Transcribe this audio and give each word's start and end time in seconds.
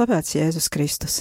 slavēts 0.00 0.32
Jēzus 0.32 0.68
Kristus. 0.72 1.14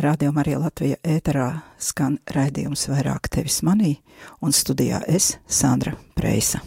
Radio 0.00 0.30
Marija 0.32 0.56
Latvija 0.56 0.96
ēterā 1.04 1.60
skan 1.76 2.14
raidījums 2.32 2.86
vairāk 2.88 3.26
tevis 3.28 3.58
manī, 3.60 3.98
un 4.40 4.54
studijā 4.56 5.02
es, 5.04 5.34
Sandra 5.44 5.92
Preisa. 6.16 6.62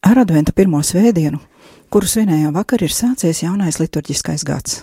Ar 0.00 0.22
adventa 0.22 0.54
pirmo 0.56 0.80
svētdienu, 0.80 1.42
kuru 1.92 2.08
svinējām 2.08 2.54
vakar, 2.56 2.80
ir 2.80 2.94
sācies 2.94 3.42
jaunais 3.42 3.76
liturģiskais 3.82 4.46
gads. 4.48 4.78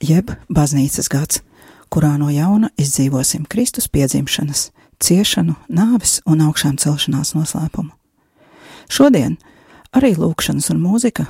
Jeb 0.00 0.32
baznīcas 0.48 1.10
gads, 1.12 1.42
kurā 1.92 2.14
no 2.16 2.30
jauna 2.32 2.70
izdzīvosim 2.80 3.44
Kristus 3.44 3.90
piedzimšanas, 3.92 4.70
ciešanu, 5.04 5.58
nāves 5.68 6.22
un 6.24 6.46
augšām 6.48 6.80
celšanās 6.80 7.34
noslēpumu. 7.36 7.92
Šodien 8.88 9.36
arī 9.96 10.12
lūkšanas 10.18 10.68
un 10.74 10.82
mūzika 10.84 11.26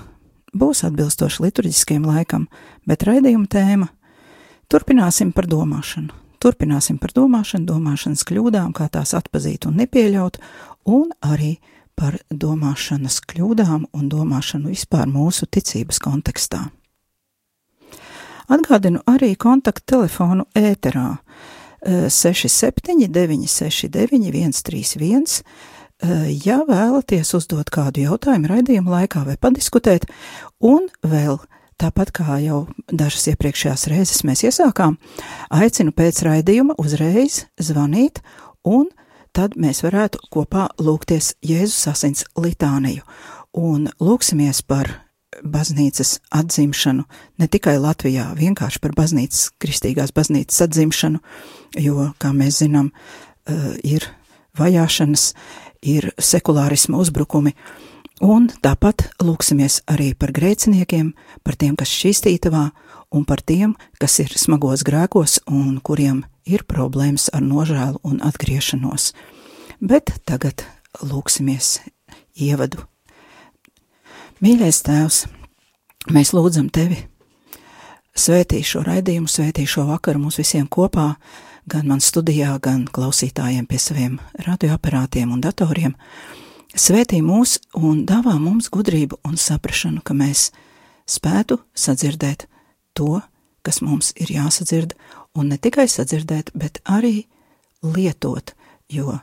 būs 0.57 0.83
atbilstoši 0.89 1.45
liturģiskiem 1.45 2.07
laikam, 2.09 2.47
bet 2.89 3.05
raidījuma 3.07 3.47
tēma- 3.47 3.89
turpināsim 4.71 5.33
par 5.35 5.47
domāšanu. 5.47 6.11
Turpināsim 6.41 6.99
par 7.01 7.11
domāšanu, 7.17 7.67
domāšanas 7.67 8.25
kļūdām, 8.25 8.73
kā 8.73 8.89
tās 8.91 9.15
atpazīt 9.15 9.67
un 9.67 9.77
nepieļaut, 9.77 10.37
un 10.87 11.11
arī 11.23 11.59
par 11.97 12.19
domāšanas 12.31 13.21
kļūdām 13.21 13.87
un 13.93 14.09
domāšanu 14.09 14.69
vispār 14.69 15.07
mūsu 15.07 15.47
ticības 15.47 15.99
kontekstā. 15.99 16.71
Atgādinu 18.49 19.01
arī 19.07 19.35
kontaktu 19.37 19.83
telefonu 19.87 20.45
ēterā 20.55 21.19
eh, 21.83 22.09
67 22.11 23.09
969 23.09 24.53
131 24.53 25.43
ja 26.47 26.61
vēlaties 26.69 27.33
uzdot 27.39 27.71
kādu 27.73 28.05
jautājumu 28.05 28.51
raidījuma 28.51 29.01
laikā 29.01 29.25
vai 29.27 29.37
padiskutēt, 29.41 30.07
un 30.61 30.89
vēl 31.05 31.39
tāpat 31.81 32.13
kā 32.17 32.39
jau 32.45 32.67
dažas 32.93 33.29
iepriekšējās 33.33 33.87
reizes 33.93 34.25
mēs 34.27 34.45
iesākām, 34.49 34.99
aicinu 35.51 35.95
pēc 35.97 36.23
raidījuma 36.27 36.77
uzreiz 36.81 37.45
zvanīt, 37.61 38.23
un 38.65 38.89
tad 39.37 39.57
mēs 39.61 39.83
varētu 39.85 40.23
kopā 40.33 40.69
lūgties 40.81 41.35
Jēzus 41.45 41.89
asins 41.93 42.25
litāniju, 42.41 43.05
un 43.57 43.91
lūksimies 44.01 44.63
par 44.69 44.89
baznīcas 45.45 46.17
atzimšanu 46.33 47.05
ne 47.41 47.49
tikai 47.49 47.77
Latvijā, 47.81 48.31
vienkārši 48.37 48.81
par 48.81 48.95
baznīcas, 48.97 49.51
kristīgās 49.61 50.15
baznīcas 50.17 50.63
atzimšanu, 50.65 51.21
jo, 51.81 52.11
kā 52.21 52.33
mēs 52.33 52.63
zinām, 52.63 52.93
ir 53.85 54.09
vajāšanas, 54.57 55.35
ir 55.87 56.11
sekulārisma 56.19 56.99
uzbrukumi, 57.01 57.55
un 58.25 58.49
tāpat 58.65 59.09
lūksimies 59.23 59.83
arī 59.93 60.13
par 60.19 60.33
grēciniekiem, 60.37 61.13
par 61.45 61.59
tiem, 61.61 61.77
kas 61.79 61.93
šķīstītavā, 61.93 62.65
un 63.15 63.25
par 63.25 63.43
tiem, 63.47 63.77
kas 64.01 64.19
ir 64.25 64.33
smagos 64.37 64.85
grēkos 64.87 65.41
un 65.47 65.79
kuriem 65.85 66.25
ir 66.47 66.67
problēmas 66.69 67.29
ar 67.35 67.45
nožēlu 67.45 68.03
un 68.07 68.21
atgriešanos. 68.25 69.13
Bet 69.81 70.15
tagad 70.27 70.65
lūksimies 71.03 71.79
ievadu. 72.41 72.85
Mīļais 74.45 74.83
Tēvs, 74.85 75.23
mēs 76.13 76.33
lūdzam 76.37 76.69
Tevi, 76.73 76.99
svētī 78.17 78.63
šo 78.65 78.83
raidījumu, 78.85 79.29
svētī 79.31 79.65
šo 79.69 79.87
vakaru 79.89 80.27
mums 80.27 80.41
visiem 80.41 80.67
kopā, 80.69 81.15
gan 81.67 81.87
man 81.91 82.01
studijā, 82.01 82.57
gan 82.63 82.87
klausītājiem 82.87 83.67
pie 83.67 83.79
saviem 83.83 84.19
radioaparātiem 84.47 85.33
un 85.35 85.43
datoriem. 85.45 85.97
Svētī 86.77 87.23
mūs 87.25 87.57
un 87.79 88.05
dāvā 88.09 88.37
mums 88.41 88.69
gudrību 88.73 89.19
un 89.25 89.39
saprašanu, 89.41 90.03
ka 90.05 90.15
mēs 90.15 90.51
spētu 91.09 91.59
sadzirdēt 91.75 92.47
to, 92.97 93.21
kas 93.67 93.81
mums 93.83 94.13
ir 94.21 94.31
jāsadzird, 94.35 94.95
un 95.35 95.51
ne 95.53 95.59
tikai 95.59 95.89
sadzirdēt, 95.91 96.53
bet 96.55 96.81
arī 96.85 97.27
lietot, 97.83 98.55
jo 98.93 99.19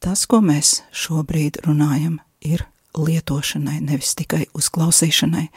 tas, 0.00 0.24
ko 0.26 0.40
mēs 0.44 0.82
šobrīd 0.94 1.60
runājam, 1.66 2.18
ir 2.40 2.64
lietošanai, 2.96 3.80
nevis 3.84 4.14
tikai 4.18 4.46
uzklausīšanai. 4.56 5.48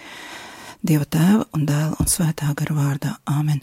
Dieva 0.81 1.06
tēva 1.06 1.44
un 1.53 1.68
dēla 1.69 2.00
un 2.02 2.08
svētā 2.09 2.56
gara 2.58 2.74
vārdā- 2.74 3.12
Āmen. 3.38 3.59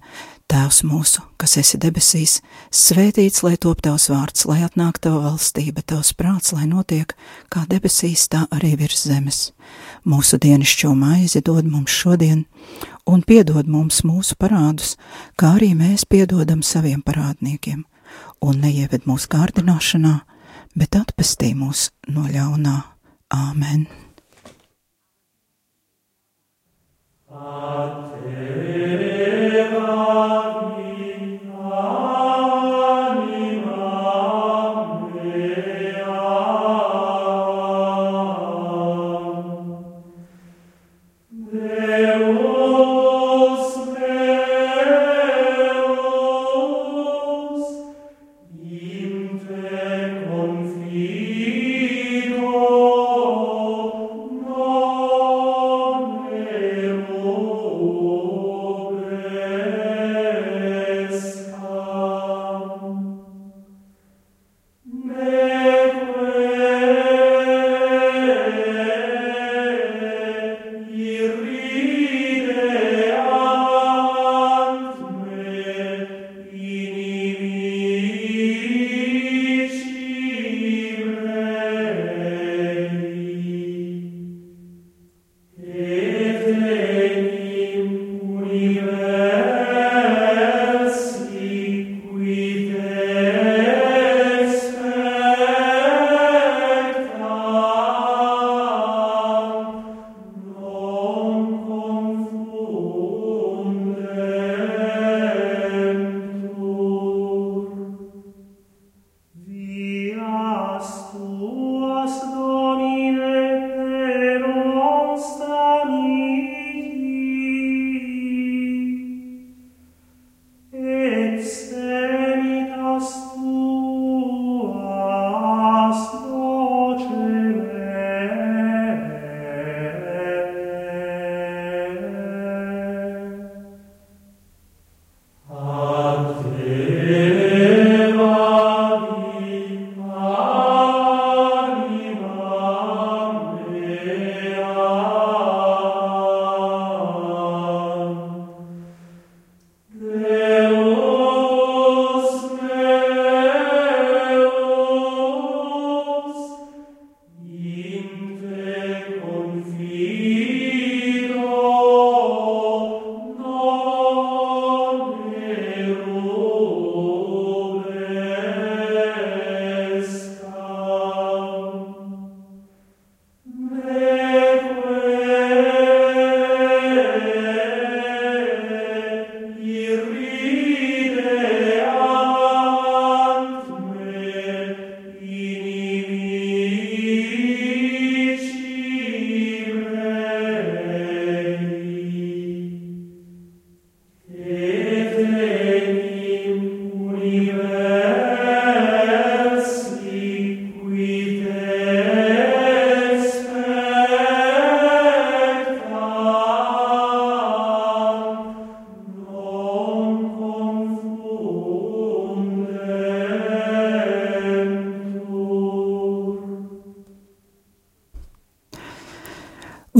Tēvs 0.48 0.84
mūsu, 0.86 1.20
kas 1.36 1.56
esi 1.58 1.76
debesīs, 1.76 2.40
svētīts 2.70 3.42
lai 3.42 3.56
top 3.56 3.82
tavs 3.82 4.06
vārds, 4.08 4.46
lai 4.46 4.60
atnāk 4.62 5.00
tava 5.02 5.18
valstība, 5.26 5.82
tavs 5.82 6.12
prāts, 6.14 6.52
lai 6.52 6.64
notiek 6.66 7.12
kā 7.50 7.66
debesīs, 7.66 8.28
tā 8.28 8.46
arī 8.54 8.78
virs 8.78 9.02
zemes. 9.02 9.50
Mūsu 10.06 10.38
dienascho 10.38 10.94
maizi 10.94 11.42
dod 11.42 11.64
mums 11.66 11.90
šodien, 11.90 12.46
un 13.04 13.22
piedod 13.22 13.66
mums 13.66 14.02
mūsu 14.02 14.38
parādus, 14.38 14.96
kā 15.36 15.58
arī 15.58 15.74
mēs 15.74 16.06
piedodam 16.06 16.62
saviem 16.62 17.02
parādniekiem, 17.02 17.84
un 18.40 18.60
neieved 18.60 19.04
mūsu 19.04 19.26
kārdināšanā, 19.28 20.20
bet 20.76 20.90
atpestī 20.94 21.52
mūs 21.52 21.90
no 22.06 22.28
ļaunā. 22.30 22.84
Āmen! 23.28 24.07
ad 27.40 27.92
te 28.10 29.07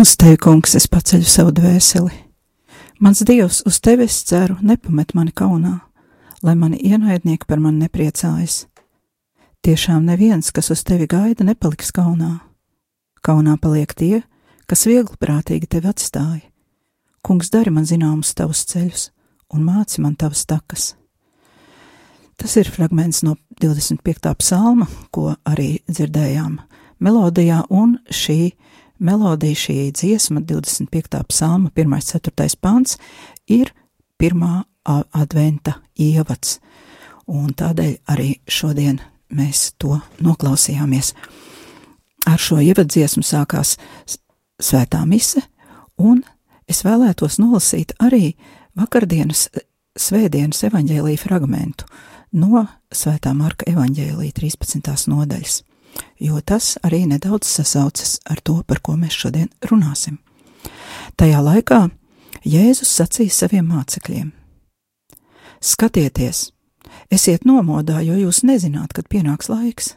Uz 0.09 0.15
tevi, 0.17 0.39
kungs, 0.41 0.73
es 0.73 0.87
paceļu 0.89 1.27
savu 1.29 1.51
dvēseli. 1.53 2.15
Mans 3.05 3.19
dievs, 3.29 3.59
uz 3.69 3.77
tevi 3.85 4.07
es 4.09 4.15
ceru, 4.25 4.55
nepamet 4.65 5.11
mani 5.13 5.35
kaunā, 5.37 5.73
lai 6.41 6.55
mani 6.57 6.79
ienaidnieki 6.81 7.45
par 7.45 7.61
mani 7.61 7.83
nepriecājas. 7.83 8.63
Tiešām 9.61 10.07
neviens, 10.09 10.49
kas 10.49 10.73
uz 10.73 10.81
tevi 10.89 11.05
gaida, 11.13 11.45
nepaliks 11.45 11.93
kaunā. 11.93 12.39
Kaunā 13.21 13.59
paliek 13.61 13.93
tie, 13.93 14.23
kas 14.65 14.87
viegli 14.89 15.21
prātīgi 15.21 15.69
tevi 15.77 15.93
atstāja. 15.93 16.41
Kungs, 17.21 17.53
dari 17.53 17.69
man 17.69 17.85
zināmus 17.85 18.33
tavus 18.33 18.65
ceļus 18.73 19.11
un 19.53 19.69
māci 19.69 20.01
man 20.01 20.17
tavas 20.17 20.47
takas. 20.49 20.95
Tas 22.41 22.57
ir 22.57 22.73
fragments 22.73 23.21
no 23.29 23.37
25. 23.61 24.33
psalma, 24.41 24.89
ko 25.13 25.35
arī 25.45 25.83
dzirdējām 25.85 26.63
melodijā, 27.05 27.67
un 27.69 27.99
šī 28.09 28.55
melodija, 28.99 29.57
šī 29.57 29.77
dziesma, 29.93 30.41
25. 30.41 31.23
psalma, 31.29 31.71
1.4. 31.77 32.57
pants, 32.61 32.99
ir 33.47 33.73
pirmā 34.19 34.65
adventa 34.85 35.79
ievads, 35.99 36.59
un 37.29 37.53
tādēļ 37.53 37.95
arī 38.09 38.35
šodien 38.49 39.01
mēs 39.29 39.73
to 39.79 39.99
noklausījāmies. 40.25 41.13
Ar 42.29 42.41
šo 42.41 42.59
ievadziesmu 42.65 43.23
sākās 43.25 43.77
svētā 44.61 45.05
mise, 45.07 45.43
un 45.99 46.23
es 46.69 46.83
vēlētos 46.85 47.39
nolasīt 47.41 47.95
arī 48.03 48.35
vakardienas 48.77 49.49
svētdienas 49.99 50.63
evaņģēlīja 50.69 51.21
fragmentu 51.21 51.89
no 52.39 52.67
Svētā 52.95 53.35
Marka 53.37 53.67
evaņģēlīja 53.69 54.35
13. 54.37 55.09
nodaļas, 55.11 55.63
jo 56.21 56.41
tas 56.41 56.77
arī 56.87 57.05
nedaudz 57.11 57.49
sasaucas 57.49 58.19
ar 58.29 58.41
to, 58.41 58.63
par 58.67 58.81
ko 58.83 58.97
mēs 58.97 59.17
šodien 59.17 59.49
runāsim. 59.71 60.19
Tajā 61.17 61.41
laikā 61.43 61.89
Jēzus 62.47 62.91
sacīja 63.01 63.35
saviem 63.35 63.67
mācekļiem: 63.71 64.33
Skatieties, 65.61 66.51
esiet 67.11 67.45
nomodā, 67.45 68.01
jo 68.07 68.19
jūs 68.19 68.45
nezināt, 68.47 68.95
kad 68.95 69.09
pienāks 69.11 69.51
laiks. 69.51 69.97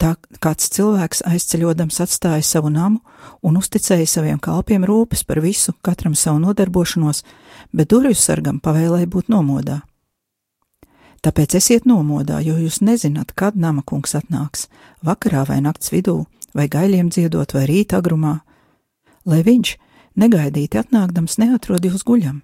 Tā 0.00 0.14
kāds 0.40 0.70
cilvēks 0.72 1.20
aizceļodams 1.28 2.00
atstāja 2.00 2.44
savu 2.46 2.70
namu 2.72 3.02
un 3.44 3.58
uzticēja 3.60 4.06
saviem 4.08 4.38
kalpiem 4.40 4.86
rūpes 4.88 5.26
par 5.28 5.42
visu, 5.44 5.74
katram 5.84 6.14
savu 6.16 6.40
nodarbošanos, 6.40 7.20
bet 7.76 7.90
durvju 7.92 8.16
sargam 8.16 8.62
pavēlēja 8.64 9.10
būt 9.12 9.28
nomodā. 9.28 9.82
Tāpēc 11.20 11.54
esiet 11.58 11.84
nomodā, 11.84 12.38
jo 12.40 12.56
jūs 12.56 12.80
nezināt, 12.80 13.34
kad 13.36 13.56
nama 13.56 13.82
kungs 13.82 14.14
atnāks- 14.16 14.68
vakarā 15.08 15.46
vai 15.48 15.60
nakts 15.60 15.90
vidū, 15.92 16.26
vai 16.54 16.68
gaļiem 16.68 17.10
dziedot, 17.10 17.52
vai 17.52 17.66
rīta 17.66 18.00
agrumā, 18.00 18.40
lai 19.26 19.42
viņš 19.42 19.76
negaidīti 20.16 20.80
atnākdams 20.80 21.38
neatrod 21.38 21.84
jūs 21.84 22.04
guļam. 22.04 22.42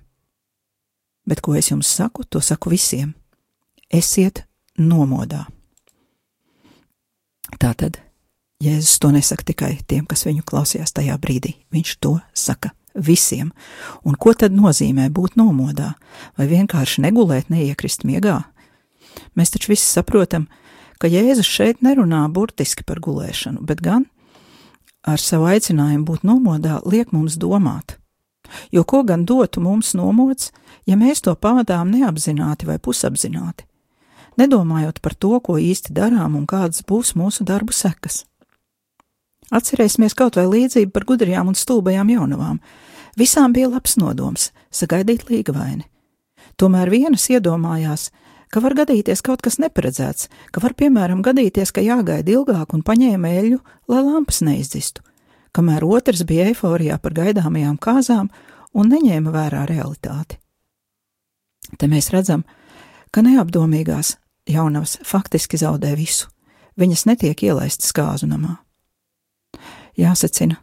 Bet 1.26 1.40
ko 1.40 1.54
es 1.54 1.70
jums 1.70 1.86
saku, 1.86 2.24
to 2.24 2.40
saku 2.40 2.70
visiem- 2.70 3.14
esiet 3.90 4.44
nomodā. 4.78 5.46
Tātad 7.58 7.96
Jēzus 8.62 8.98
to 8.98 9.10
nesaka 9.12 9.44
tikai 9.44 9.84
tiem, 9.86 10.06
kas 10.08 10.24
viņu 10.24 10.42
klausījās 10.42 10.92
tajā 10.92 11.18
brīdī, 11.20 11.56
viņš 11.72 11.96
to 12.00 12.20
saka 12.32 12.70
visiem. 12.94 13.52
Un 14.04 14.14
ko 14.14 14.32
tad 14.32 14.52
nozīmē 14.52 15.10
būt 15.12 15.36
nomodā, 15.36 15.94
vai 16.38 16.46
vienkārši 16.46 17.04
negulēt, 17.04 17.50
neiekrist 17.52 18.04
miegā? 18.08 18.44
Mēs 19.36 19.52
taču 19.54 19.72
visi 19.72 19.86
saprotam, 19.86 20.46
ka 20.98 21.08
Jēzus 21.10 21.48
šeit 21.48 21.82
nerunā 21.84 22.24
burtiski 22.32 22.84
par 22.86 23.00
gulēšanu, 23.04 23.62
bet 23.66 23.82
gan 23.84 24.06
ar 25.06 25.22
savu 25.22 25.46
aicinājumu 25.52 26.04
būt 26.08 26.26
nomodā 26.26 26.80
liek 26.84 27.12
mums 27.14 27.38
domāt. 27.38 27.98
Jo 28.70 28.84
ko 28.84 29.02
gan 29.02 29.24
dotu 29.26 29.60
mums 29.60 29.94
nomods, 29.94 30.52
ja 30.86 30.96
mēs 30.98 31.22
to 31.22 31.34
pavadām 31.34 31.90
neapzināti 31.90 32.66
vai 32.66 32.78
pusapzināti, 32.78 33.66
nedomājot 34.38 35.00
par 35.02 35.14
to, 35.14 35.38
ko 35.40 35.58
īsti 35.58 35.94
darām 35.94 36.36
un 36.38 36.46
kādas 36.46 36.84
būs 36.86 37.14
mūsu 37.18 37.46
darbu 37.46 37.74
sekas? 37.74 38.24
Atcerēsimies 39.54 40.14
kaut 40.18 40.38
vai 40.38 40.46
līdzību 40.50 40.90
par 40.90 41.06
gudrajām 41.06 41.52
un 41.52 41.54
stulbajām 41.54 42.10
jaunavām. 42.10 42.58
Visām 43.18 43.52
bija 43.54 43.68
labs 43.70 43.94
nodoms- 43.96 44.50
sagaidīt 44.78 45.28
līgavaini. 45.30 45.86
Tomēr 46.58 46.90
vienas 46.90 47.28
iedomājās, 47.30 48.10
ka 48.52 48.62
var 48.64 48.76
gadīties 48.78 49.22
kaut 49.24 49.42
kas 49.44 49.58
neparedzēts, 49.62 50.30
ka 50.52 50.62
var, 50.62 50.74
piemēram, 50.78 51.22
gadīties, 51.26 51.72
ka 51.74 51.84
jāgaida 51.84 52.36
ilgāk 52.36 52.74
un 52.76 52.84
paņēma 52.86 53.32
eļļu, 53.40 53.60
lai 53.92 54.02
lampas 54.02 54.42
neizdzistu, 54.46 55.04
kamēr 55.56 55.86
otrs 55.86 56.24
bija 56.28 56.48
eiforijā 56.50 56.98
par 57.02 57.16
gaidāmajām 57.16 57.78
kāzām 57.82 58.30
un 58.76 58.92
neņēma 58.92 59.32
vērā 59.34 59.64
realitāti. 59.70 60.38
Te 61.78 61.88
mēs 61.90 62.12
redzam, 62.14 62.44
ka 63.10 63.24
neapdomīgās 63.26 64.14
jaunavas 64.46 64.98
faktiski 65.04 65.58
zaudē 65.58 65.96
visu, 65.98 66.30
viņas 66.78 67.06
netiek 67.10 67.42
ielaistas 67.48 67.92
kāzu 67.96 68.28
namā. 68.30 68.60
Jāsacina, 69.96 70.60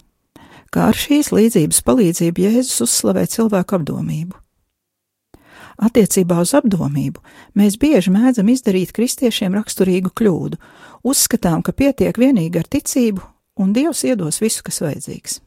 ka 0.72 0.88
ar 0.92 0.98
šīs 0.98 1.32
līdzības 1.34 1.82
palīdzību 1.86 2.46
Jēzus 2.48 2.86
uzslavē 2.86 3.26
cilvēku 3.30 3.80
apdomību. 3.80 4.43
Attiecībā 5.82 6.38
uz 6.44 6.54
apdomību 6.58 7.22
mēs 7.58 7.78
bieži 7.82 8.14
mēdzam 8.14 8.50
izdarīt 8.54 8.94
kristiešiem 8.94 9.56
raksturīgu 9.58 10.14
kļūdu. 10.14 10.60
Uzskatām, 11.04 11.64
ka 11.66 11.74
pietiek 11.74 12.18
vienīgi 12.18 12.62
ar 12.62 12.70
ticību, 12.70 13.24
un 13.60 13.74
Dievs 13.74 14.04
iedos 14.06 14.40
visu, 14.42 14.64
kas 14.66 14.82
vajadzīgs. 14.84 15.40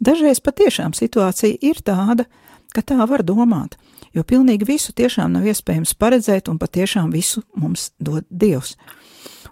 Dažreiz 0.00 0.42
patiešām 0.44 0.92
situācija 0.92 1.56
ir 1.64 1.80
tāda, 1.80 2.26
ka 2.74 2.84
tā 2.84 3.00
var 3.08 3.24
domāt, 3.24 3.78
jo 4.12 4.24
pilnīgi 4.24 4.68
visu 4.68 4.92
tiešām 4.92 5.32
nav 5.32 5.46
iespējams 5.48 5.96
paredzēt, 5.96 6.50
un 6.52 6.60
patiešām 6.60 7.08
visu 7.14 7.42
mums 7.56 7.90
dod 7.98 8.26
Dievs. 8.30 8.76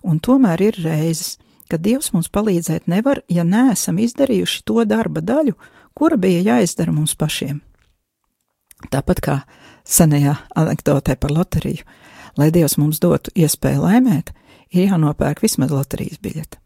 Un 0.04 0.20
tomēr 0.20 0.60
ir 0.60 0.80
reizes, 0.84 1.38
kad 1.72 1.80
Dievs 1.80 2.12
mums 2.12 2.28
palīdzēt 2.28 2.90
nevar, 2.92 3.22
ja 3.28 3.44
neesam 3.44 3.96
izdarījuši 3.98 4.64
to 4.68 4.84
darba 4.84 5.24
daļu, 5.24 5.56
kura 5.96 6.20
bija 6.20 6.42
jāizdara 6.52 6.92
mums 6.92 7.16
pašiem. 7.16 7.62
Tāpat 8.92 9.20
kā 9.24 9.36
senajā 9.84 10.34
anekdotē 10.56 11.16
par 11.20 11.32
loteriju, 11.34 11.84
lai 12.40 12.50
Dievs 12.54 12.76
mums 12.80 13.00
dotu 13.02 13.32
iespēju 13.38 13.84
laimēt, 13.84 14.32
ir 14.74 14.88
jānopērk 14.90 15.42
vismaz 15.44 15.72
loterijas 15.74 16.20
biļete. 16.22 16.60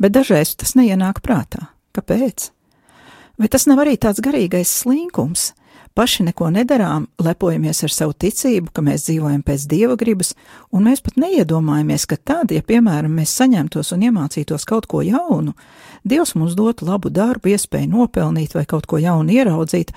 Bet 0.00 0.14
dažreiz 0.16 0.54
tas 0.58 0.74
neienāk 0.78 1.22
prātā. 1.24 1.68
Kāpēc? 1.94 2.50
Vai 3.38 3.50
tas 3.50 3.66
nav 3.70 3.82
arī 3.84 3.96
tāds 4.00 4.22
garīgais 4.24 4.70
slinkums? 4.82 5.52
Paši 5.94 6.24
neko 6.26 6.48
nedarām, 6.50 7.04
lepojamies 7.22 7.84
ar 7.86 7.92
savu 7.94 8.16
ticību, 8.18 8.72
ka 8.74 8.82
mēs 8.82 9.04
dzīvojam 9.06 9.44
pēc 9.46 9.66
dieva 9.70 9.94
gribas, 9.94 10.32
un 10.74 10.88
mēs 10.88 10.98
pat 11.06 11.14
neiedomājamies, 11.22 12.06
ka 12.10 12.16
tad, 12.18 12.50
ja, 12.50 12.64
piemēram, 12.66 13.14
mēs 13.14 13.30
saņemtos 13.38 13.94
un 13.94 14.02
iemācītos 14.08 14.66
kaut 14.66 14.88
ko 14.90 15.04
jaunu, 15.06 15.54
Dievs 16.04 16.34
mums 16.36 16.52
dotu 16.58 16.84
labu 16.84 17.08
darbu, 17.14 17.48
iespēju 17.54 17.88
nopelnīt 17.88 18.52
vai 18.58 18.66
kaut 18.68 18.84
ko 18.90 18.98
jaunu 19.00 19.32
ieraudzīt, 19.32 19.94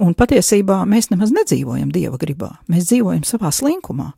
un 0.00 0.14
patiesībā 0.16 0.78
mēs 0.88 1.10
nemaz 1.10 1.34
nedzīvojam 1.34 1.90
Dieva 1.92 2.16
gribā, 2.22 2.52
mēs 2.70 2.86
dzīvojam 2.92 3.26
savā 3.28 3.50
slinkumā, 3.52 4.12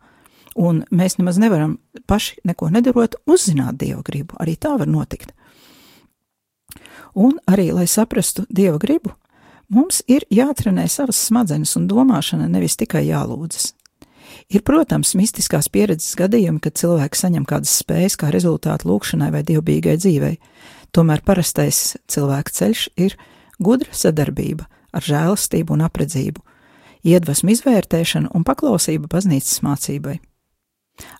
un 0.61 0.85
mēs 0.93 1.17
nemaz 1.17 1.41
nevaram 1.41 1.79
paši 2.07 2.45
neko 2.45 2.69
nedarot, 2.77 3.17
uzzināt 3.25 3.81
Dieva 3.81 4.05
gribu, 4.05 4.37
arī 4.37 4.59
tā 4.61 4.77
var 4.77 4.87
notikt. 4.87 5.33
Un 7.17 7.41
arī, 7.49 7.73
lai 7.73 7.89
saprastu 7.89 8.45
Dieva 8.53 8.77
gribu, 8.79 9.17
mums 9.73 10.03
ir 10.11 10.27
jātrenē 10.31 10.87
savas 10.93 11.21
smadzenes 11.29 11.75
un 11.81 11.89
domāšana, 11.91 12.51
nevis 12.53 12.77
tikai 12.81 13.07
jālūdzas. 13.09 13.73
Ir, 14.53 14.63
protams, 14.65 15.15
mistiskās 15.17 15.69
pieredzes 15.73 16.15
gadījumi, 16.17 16.61
kad 16.63 16.77
cilvēks 16.81 17.25
saņem 17.25 17.45
kādas 17.49 17.73
spējas 17.83 18.17
kā 18.21 18.31
rezultātu 18.33 18.89
lūkšanai 18.89 19.31
vai 19.33 19.43
dievbijīgai 19.49 19.97
dzīvei, 20.01 20.37
Tomēr 20.93 21.23
parastais 21.25 21.95
cilvēka 22.13 22.53
ceļš 22.53 22.81
ir 23.01 23.15
gudra 23.57 23.95
sadarbība 23.97 24.67
ar 24.93 25.05
žēlastību 25.07 25.73
un 25.73 25.85
apredzību, 25.87 26.43
iedvesmu 27.09 27.55
izvērtēšana 27.55 28.35
un 28.37 28.45
paklausība 28.45 29.09
baznīcas 29.15 29.63
mācībai. 29.65 30.19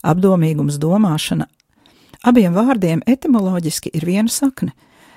Apdomīgums, 0.05 0.77
domāšana, 0.77 1.47
abiem 2.29 2.53
vārdiem 2.53 3.01
etimoloģiski 3.09 3.95
ir 3.97 4.05
viena 4.05 4.29
sakne, 4.29 4.75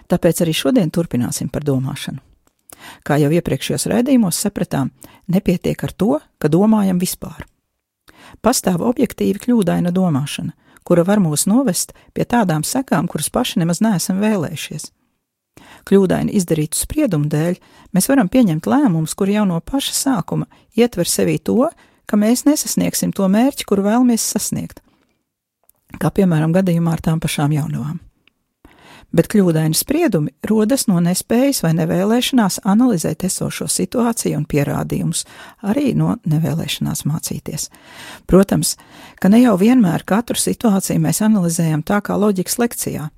tāpēc 0.08 0.40
arī 0.46 0.56
šodien 0.56 0.94
turpināsim 0.96 1.52
par 1.52 1.68
domāšanu. 1.68 2.24
Kā 3.06 3.18
jau 3.22 3.32
iepriekšējos 3.34 3.88
raidījumos 3.92 4.40
sapratām, 4.42 4.92
nepietiek 5.32 5.84
ar 5.84 5.94
to, 5.94 6.20
ka 6.38 6.52
domājam 6.52 7.00
vispār. 7.02 7.46
Pastāv 8.42 8.84
objektīvi 8.86 9.42
kļūdaina 9.46 9.94
domāšana, 9.96 10.54
kura 10.86 11.06
var 11.06 11.22
mūs 11.24 11.48
novest 11.50 11.94
pie 12.14 12.26
tādām 12.26 12.66
sekām, 12.66 13.08
kuras 13.10 13.32
paši 13.34 13.62
nemaz 13.62 13.82
neesam 13.82 14.22
vēlējušies. 14.22 14.92
Kļūdaini 15.86 16.34
izdarītu 16.36 16.78
spriedumu 16.78 17.30
dēļ 17.32 17.60
mēs 17.96 18.10
varam 18.10 18.30
pieņemt 18.32 18.68
lēmumus, 18.70 19.14
kuri 19.18 19.38
jau 19.38 19.46
no 19.48 19.60
paša 19.62 19.94
sākuma 19.96 20.50
ietver 20.76 21.08
sevī 21.10 21.38
to, 21.38 21.70
ka 22.10 22.18
mēs 22.20 22.46
nesasniegsim 22.48 23.14
to 23.16 23.30
mērķi, 23.32 23.68
kuru 23.70 23.86
vēlamies 23.86 24.26
sasniegt. 24.34 24.82
Kā 26.02 26.12
piemēram 26.12 26.54
gadījumā 26.56 26.98
ar 26.98 27.06
tām 27.06 27.22
pašām 27.24 27.54
jaunavām. 27.56 28.02
Bet 29.14 29.28
kļūdaini 29.32 29.78
spriedumi 29.78 30.34
rodas 30.50 30.88
no 30.90 31.00
nespējas 31.04 31.62
vai 31.66 31.74
nevēlēšanās 31.78 32.62
analizēt 32.68 33.26
esošo 33.28 33.68
situāciju 33.72 34.40
un 34.40 34.46
pierādījumus, 34.50 35.26
arī 35.66 35.94
no 35.98 36.16
nevēlēšanās 36.26 37.06
mācīties. 37.10 37.70
Protams, 38.30 38.76
ka 39.20 39.32
ne 39.32 39.44
jau 39.44 39.58
vienmēr 39.62 40.06
katru 40.08 40.40
situāciju 40.40 41.04
mēs 41.04 41.22
analizējam 41.26 41.84
tā 41.86 42.02
kā 42.06 42.18
loģikas 42.20 42.60
lekcijā. 42.62 43.10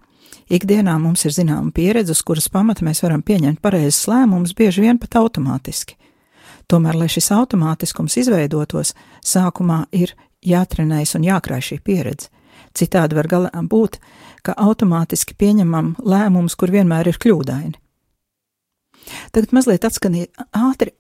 Ikdienā 0.48 0.96
mums 1.00 1.26
ir 1.28 1.34
zināma 1.36 1.74
pieredze, 1.76 2.14
uz 2.16 2.22
kuras 2.24 2.48
pamata 2.48 2.86
mēs 2.88 3.02
varam 3.04 3.24
pieņemt 3.26 3.60
pareizus 3.64 4.06
lēmumus, 4.08 4.56
bieži 4.56 4.86
vien 4.86 5.00
pat 5.00 5.20
automātiski. 5.20 5.98
Tomēr, 6.72 6.96
lai 7.00 7.08
šis 7.12 7.30
automātiskums 7.36 8.16
izveidotos, 8.20 8.94
sākumā 9.24 9.86
ir 9.96 10.14
jātrenējas 10.44 11.16
un 11.20 11.28
jākrāj 11.28 11.64
šī 11.72 11.78
pieredze. 11.84 12.32
Citādi 12.78 13.18
var 13.18 13.30
būt, 13.72 13.98
ka 14.46 14.54
automātiski 14.58 15.36
pieņemam 15.38 15.96
lēmumus, 16.04 16.56
kur 16.56 16.72
vienmēr 16.72 17.10
ir 17.10 17.20
kļūdaini. 17.22 17.76
Tagad 19.32 19.54
mazliet 19.56 19.86
atskanie, 19.88 20.28
ātri 20.52 20.94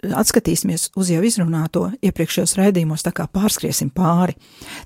atskatīsimies 0.00 0.90
uz 0.96 1.10
jau 1.12 1.20
izrunāto 1.26 1.88
iepriekšējos 2.00 2.56
raidījumos, 2.58 3.04
tā 3.04 3.12
kā 3.16 3.26
pārskriesim 3.30 3.90
pāri. 3.92 4.36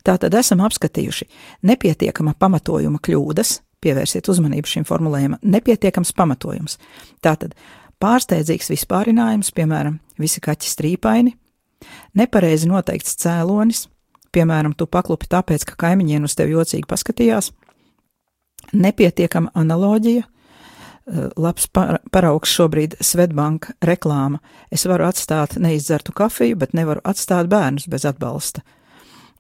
Tātad 0.07 0.35
esam 0.35 0.65
apskatījuši 0.65 1.29
nepietiekama 1.71 2.35
pamatojuma 2.39 3.01
kļūdas, 3.05 3.59
pievērsiet 3.85 4.29
uzmanību 4.33 4.71
šim 4.71 4.89
formulējumam, 4.89 5.43
nepietiekams 5.45 6.15
pamatojums. 6.17 6.79
Tātad 7.25 7.55
pārsteidzīgs 8.03 8.73
vispārinājums, 8.73 9.53
piemēram, 9.55 10.01
visi 10.21 10.43
kaķi 10.45 10.71
strīpaini, 10.73 11.35
nepareizi 12.19 12.71
noteikts 12.71 13.19
cēlonis, 13.23 13.87
piemēram, 14.35 14.75
tu 14.77 14.87
paklupi 14.91 15.29
tāpēc, 15.31 15.67
ka 15.69 15.79
kaimiņiem 15.87 16.27
uz 16.29 16.37
tevi 16.39 16.57
jocīgi 16.57 16.89
paskatījās, 16.91 17.51
nepietiekama 18.73 19.53
analoģija, 19.55 20.25
eh, 20.25 21.27
labs 21.37 21.69
paraugs 22.13 22.55
šobrīd 22.55 22.97
Svetbanka 23.01 23.77
reklāma. 23.83 24.41
Es 24.71 24.87
varu 24.87 25.09
atstāt 25.09 25.59
neizdzertu 25.61 26.15
kafiju, 26.17 26.57
bet 26.57 26.75
nevaru 26.75 27.01
atstāt 27.05 27.49
bērnus 27.53 27.89
bez 27.89 28.05
atbalsta. 28.05 28.65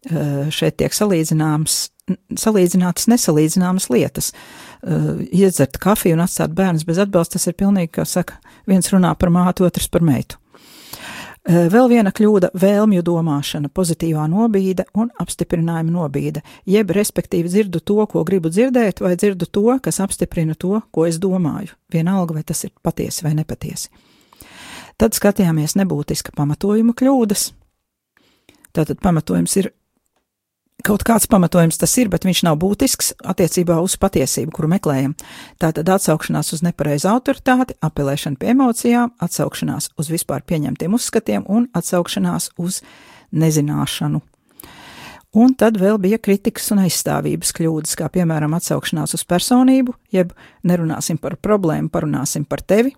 Eh, 0.04 0.50
šeit 0.52 0.76
tiek 0.76 0.92
salīdzināms, 0.92 1.88
salīdzinātas 2.36 3.08
nesalīdzināmas 3.08 3.88
lietas. 3.88 4.32
Eh, 4.84 5.24
iedzert 5.32 5.78
kafiju 5.80 6.18
un 6.18 6.24
atstāt 6.26 6.52
bērnus 6.52 6.84
bez 6.84 6.98
atbalsta, 6.98 7.38
tas 7.38 7.46
ir 7.46 7.54
pilnīgi, 7.54 7.90
kā 7.90 8.04
saka, 8.06 8.34
viens 8.68 8.90
runā 8.92 9.16
par 9.18 9.30
mātu, 9.30 9.64
otrs 9.64 9.88
par 9.88 10.02
meitu. 10.02 10.36
Eh, 11.44 11.66
vēl 11.68 11.90
viena 11.92 12.08
kļūda- 12.08 12.54
vēlmju 12.64 13.02
domāšana, 13.04 13.68
pozitīvā 13.68 14.24
nobīde 14.32 14.86
un 14.96 15.10
apstiprinājuma 15.20 15.92
nobīde, 15.92 16.40
jeb 16.64 16.88
respektīvi 16.88 17.50
dzirdu 17.52 17.82
to, 17.84 18.06
ko 18.06 18.24
gribu 18.24 18.48
dzirdēt, 18.48 19.00
vai 19.00 19.14
dzirdu 19.14 19.44
to, 19.52 19.78
kas 19.78 20.00
apstiprina 20.00 20.54
to, 20.56 20.80
ko 20.90 21.04
es 21.04 21.18
domāju, 21.18 21.76
vienalga 21.92 22.32
vai 22.32 22.42
tas 22.42 22.64
ir 22.64 22.70
patiesi 22.82 23.22
vai 23.22 23.34
nepatiesi. 23.34 23.88
Tad 24.96 25.12
skatījāmies 25.12 25.76
nebūtiska 25.76 26.32
pamatojuma 26.34 26.94
kļūdas. 26.94 27.52
Tātad 28.72 29.00
pamatojums 29.02 29.56
ir 29.56 29.72
Kaut 30.84 31.00
kāds 31.00 31.24
pamatojums 31.32 31.78
tas 31.80 31.94
ir, 31.96 32.10
bet 32.12 32.26
viņš 32.28 32.42
nav 32.44 32.58
būtisks 32.60 33.14
attiecībā 33.24 33.78
uz 33.80 33.94
patiesību, 33.96 34.52
kuru 34.52 34.68
meklējam. 34.74 35.14
Tātad 35.56 35.88
atsaukšanās 35.88 36.52
uz 36.52 36.60
nepareizu 36.66 37.08
autoritāti, 37.08 37.72
apelēšana 37.80 38.36
pie 38.36 38.50
emocijām, 38.52 39.14
atsaukšanās 39.24 39.94
uz 39.96 40.10
vispār 40.12 40.44
pieņemtiem 40.44 40.92
uzskatiem 40.98 41.46
un 41.48 41.70
atsaukšanās 41.72 42.50
uz 42.60 42.82
nezināšanu. 43.32 44.20
Un 45.40 45.56
tad 45.56 45.80
vēl 45.80 45.96
bija 46.04 46.20
kritikas 46.20 46.68
un 46.76 46.84
aizstāvības 46.84 47.54
kļūdas, 47.56 47.96
kā 47.96 48.10
piemēram 48.12 48.52
atsaukšanās 48.60 49.16
uz 49.16 49.24
personību, 49.24 49.96
jeb 50.12 50.36
nerunāsim 50.68 51.16
par 51.16 51.38
problēmu, 51.40 51.88
parunāsim 51.88 52.44
par 52.44 52.60
tevi, 52.60 52.92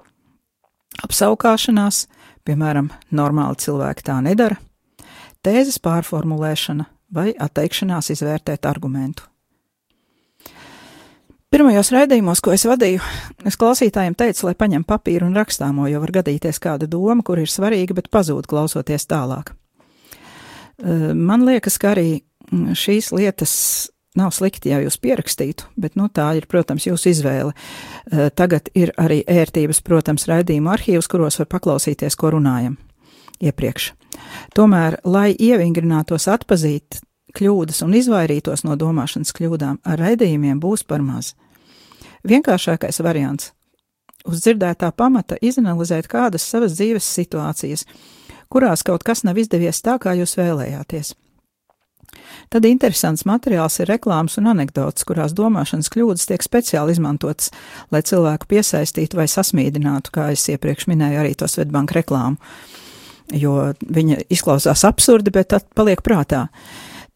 apsaukāšanās, 1.06 2.02
piemēram, 2.42 2.90
normāli 3.14 3.62
cilvēki 3.62 4.10
tā 4.10 4.18
nedara, 4.26 4.58
tēzes 5.46 5.78
pārformulēšana, 5.86 6.90
vai 7.14 7.32
atteikšanās 7.38 8.10
izvērtēt 8.14 8.66
argumentu. 8.68 9.26
Pirmajos 11.50 11.92
raidījumos, 11.94 12.40
ko 12.42 12.52
es 12.52 12.66
vadīju, 12.66 13.00
es 13.46 13.56
klausītājiem 13.56 14.16
teicu, 14.18 14.48
lai 14.48 14.56
paņem 14.58 14.82
papīru 14.84 15.28
un 15.28 15.36
rakstāmo, 15.38 15.86
jo 15.88 16.00
var 16.02 16.12
gadīties 16.18 16.58
kāda 16.60 16.88
doma, 16.90 17.22
kur 17.24 17.38
ir 17.38 17.48
svarīga, 17.48 17.94
bet 17.96 18.10
pazūd 18.12 18.48
klausoties 18.50 19.06
tālāk. 19.06 19.54
Man 20.82 21.46
liekas, 21.46 21.78
ka 21.80 21.94
arī 21.94 22.18
šīs 22.50 23.12
lietas 23.14 23.54
nav 24.18 24.32
slikti, 24.34 24.72
ja 24.72 24.80
jūs 24.82 24.98
pierakstītu, 25.00 25.70
bet 25.80 25.94
nu, 25.96 26.08
tā 26.12 26.32
ir, 26.36 26.48
protams, 26.50 26.88
jūsu 26.88 27.12
izvēle. 27.14 27.54
Tagad 28.36 28.72
ir 28.74 28.92
arī 29.00 29.22
ērtības, 29.22 29.80
protams, 29.86 30.26
raidījumu 30.28 30.72
arhīvs, 30.72 31.08
kuros 31.08 31.38
var 31.40 31.48
paklausīties, 31.52 32.18
ko 32.18 32.34
runājam 32.36 32.76
iepriekš. 33.40 33.92
Tomēr, 34.56 35.00
lai 35.04 35.30
ievingrinātos 35.32 36.28
atpazīt 36.32 37.00
kļūdas 37.36 37.82
un 37.84 37.96
izvairītos 37.98 38.64
no 38.66 38.76
domāšanas 38.80 39.34
kļūdām, 39.36 39.80
ar 39.84 40.00
raidījumiem 40.00 40.60
būs 40.62 40.86
par 40.88 41.04
maz. 41.04 41.34
Vienkāršākais 42.26 43.02
variants- 43.04 43.52
uz 44.30 44.40
dzirdētā 44.42 44.90
pamata 44.92 45.36
izanalizēt 45.40 46.08
kādas 46.08 46.42
savas 46.42 46.78
dzīves 46.78 47.04
situācijas, 47.04 47.84
kurās 48.50 48.82
kaut 48.82 49.04
kas 49.04 49.22
nav 49.24 49.36
izdevies 49.36 49.82
tā, 49.82 49.98
kā 49.98 50.16
jūs 50.16 50.36
vēlējāties. 50.36 51.14
Tad 52.48 52.64
interesants 52.64 53.24
materiāls 53.24 53.80
ir 53.80 53.86
reklāmas 53.86 54.38
un 54.38 54.46
anekdotas, 54.46 55.04
kurās 55.04 55.34
domāšanas 55.34 55.90
kļūdas 55.92 56.26
tiek 56.26 56.42
speciāli 56.42 56.92
izmantotas, 56.92 57.50
lai 57.90 58.02
cilvēku 58.02 58.46
piesaistītu 58.46 59.14
vai 59.16 59.26
sasmīdinātu, 59.26 60.10
kā 60.10 60.30
es 60.32 60.46
iepriekš 60.48 60.86
minēju, 60.86 61.20
arī 61.20 61.34
to 61.36 61.48
Svetbanka 61.50 62.00
reklāmu 62.00 62.36
jo 63.34 63.72
viņa 63.80 64.26
izklausās 64.30 64.84
absurdi, 64.86 65.32
bet 65.34 65.50
tad 65.54 65.66
paliek 65.74 66.02
prātā. 66.04 66.46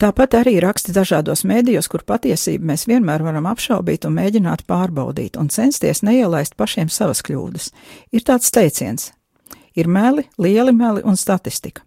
Tāpat 0.00 0.38
arī 0.38 0.54
raksti 0.64 0.94
dažādos 0.96 1.42
mēdījos, 1.44 1.90
kur 1.92 2.06
patiesību 2.08 2.70
mēs 2.70 2.86
vienmēr 2.88 3.20
varam 3.20 3.44
apšaubīt 3.50 4.06
un 4.08 4.14
mēģināt 4.16 4.64
pārbaudīt 4.70 5.36
un 5.36 5.50
censties 5.52 6.00
neielaist 6.06 6.56
pašiem 6.56 6.88
savas 6.88 7.20
kļūdas. 7.26 7.68
Ir 8.16 8.24
tāds 8.24 8.48
teiciens: 8.54 9.10
ir 9.76 9.88
meli, 9.92 10.24
lieli 10.38 10.72
meli 10.72 11.04
un 11.04 11.20
statistika. 11.20 11.84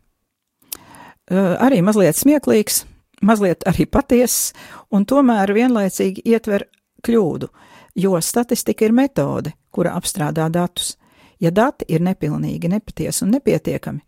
Arī 1.33 1.81
mazliet 1.81 2.19
smieklīgs, 2.19 2.83
mazliet 3.25 3.65
arī 3.65 3.87
patiess, 3.89 4.51
un 4.91 5.07
tomēr 5.09 5.49
vienlaicīgi 5.55 6.21
ietver 6.29 6.67
kļūdu, 7.03 7.49
jo 7.95 8.19
statistika 8.21 8.85
ir 8.85 8.93
metode, 8.93 9.55
kura 9.71 9.95
apstrādā 9.97 10.51
datus. 10.53 10.97
Ja 11.41 11.49
dati 11.51 11.87
ir 11.89 12.03
nepilnīgi, 12.05 12.69
nepatiesi 12.69 13.25
un 13.25 13.33
nepietiekami, 13.35 14.03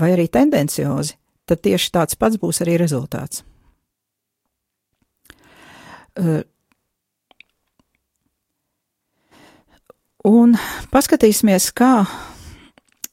vai 0.00 0.12
arī 0.14 0.28
tendenciozi, 0.28 1.16
tad 1.46 1.62
tieši 1.64 1.90
tāds 1.94 2.18
pats 2.18 2.40
būs 2.40 2.62
arī 2.64 2.78
rezultāts. 2.80 3.44
Un 10.24 10.54
paskatīsimies, 10.94 11.68
kā 11.76 12.06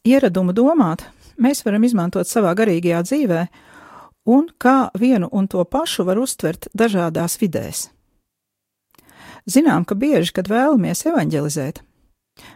ieradumu 0.07 0.53
domāt 0.55 1.03
mēs 1.41 1.65
varam 1.65 1.83
izmantot 1.83 2.29
savā 2.29 2.53
garīgajā 2.55 3.01
dzīvē, 3.07 3.41
un 4.31 4.47
kā 4.61 4.91
vienu 4.97 5.29
un 5.31 5.47
to 5.50 5.63
pašu 5.65 6.05
var 6.07 6.21
uztvert 6.21 6.69
dažādās 6.77 7.39
vidēs. 7.41 7.89
Zinām, 9.50 9.85
ka 9.89 9.97
bieži, 9.97 10.31
kad 10.38 10.47
vēlamies 10.51 11.01
evanģelizēt, 11.09 11.81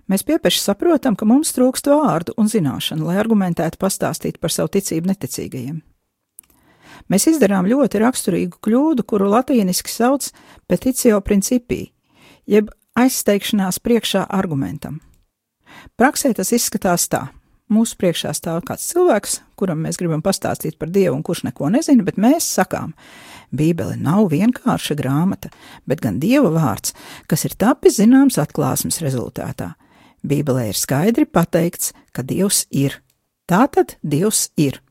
Mēs 0.09 0.23
piepeši 0.25 0.61
saprotam, 0.61 1.17
ka 1.17 1.27
mums 1.27 1.51
trūkst 1.55 1.89
vārdu 1.91 2.35
un 2.39 2.49
zināšanu, 2.49 3.07
lai 3.09 3.17
argumentētu 3.21 3.79
pastāstīt 3.81 4.39
par 4.41 4.53
savu 4.53 4.71
ticību 4.75 5.11
neticīgajiem. 5.11 5.81
Mēs 7.11 7.27
izdarām 7.29 7.67
ļoti 7.69 8.01
raksturīgu 8.01 8.61
kļūdu, 8.65 9.05
kuru 9.05 9.27
latīniski 9.29 9.91
sauc 9.91 10.31
peticio 10.69 11.19
principī, 11.21 11.91
jeb 12.49 12.71
aizsteigšanās 12.97 13.81
priekšā 13.83 14.25
argumentam. 14.31 15.01
Praksē 15.99 16.31
tas 16.33 16.53
izskatās 16.55 17.09
tā. 17.11 17.27
Mūsu 17.65 17.95
priekšā 17.97 18.29
stāv 18.37 18.59
kāds 18.67 18.83
cilvēks, 18.91 19.39
kuram 19.57 19.79
mēs 19.81 19.97
gribam 19.97 20.21
pastāstīt 20.21 20.75
par 20.77 20.91
Dievu, 20.93 21.15
un 21.17 21.23
kurš 21.25 21.47
neko 21.47 21.71
nezina, 21.73 22.05
bet 22.05 22.19
mēs 22.21 22.45
sakām, 22.45 22.93
Bībele 23.55 23.95
nav 23.97 24.29
vienkārša 24.29 24.97
grāmata, 24.99 25.49
bet 25.89 26.03
gan 26.03 26.19
Dieva 26.21 26.51
vārds, 26.53 26.93
kas 27.25 27.47
ir 27.49 27.57
tapis 27.57 27.97
zināms 27.97 28.37
atklāsmes 28.41 29.01
rezultātā. 29.01 29.73
Bībelē 30.25 30.69
ir 30.69 30.77
skaidri 30.77 31.25
pateikts, 31.25 31.93
ka 32.13 32.21
Dievs 32.25 32.65
ir. 32.69 32.99
Tātad 33.49 33.97
Dievs 34.05 34.51
ir. 34.57 34.81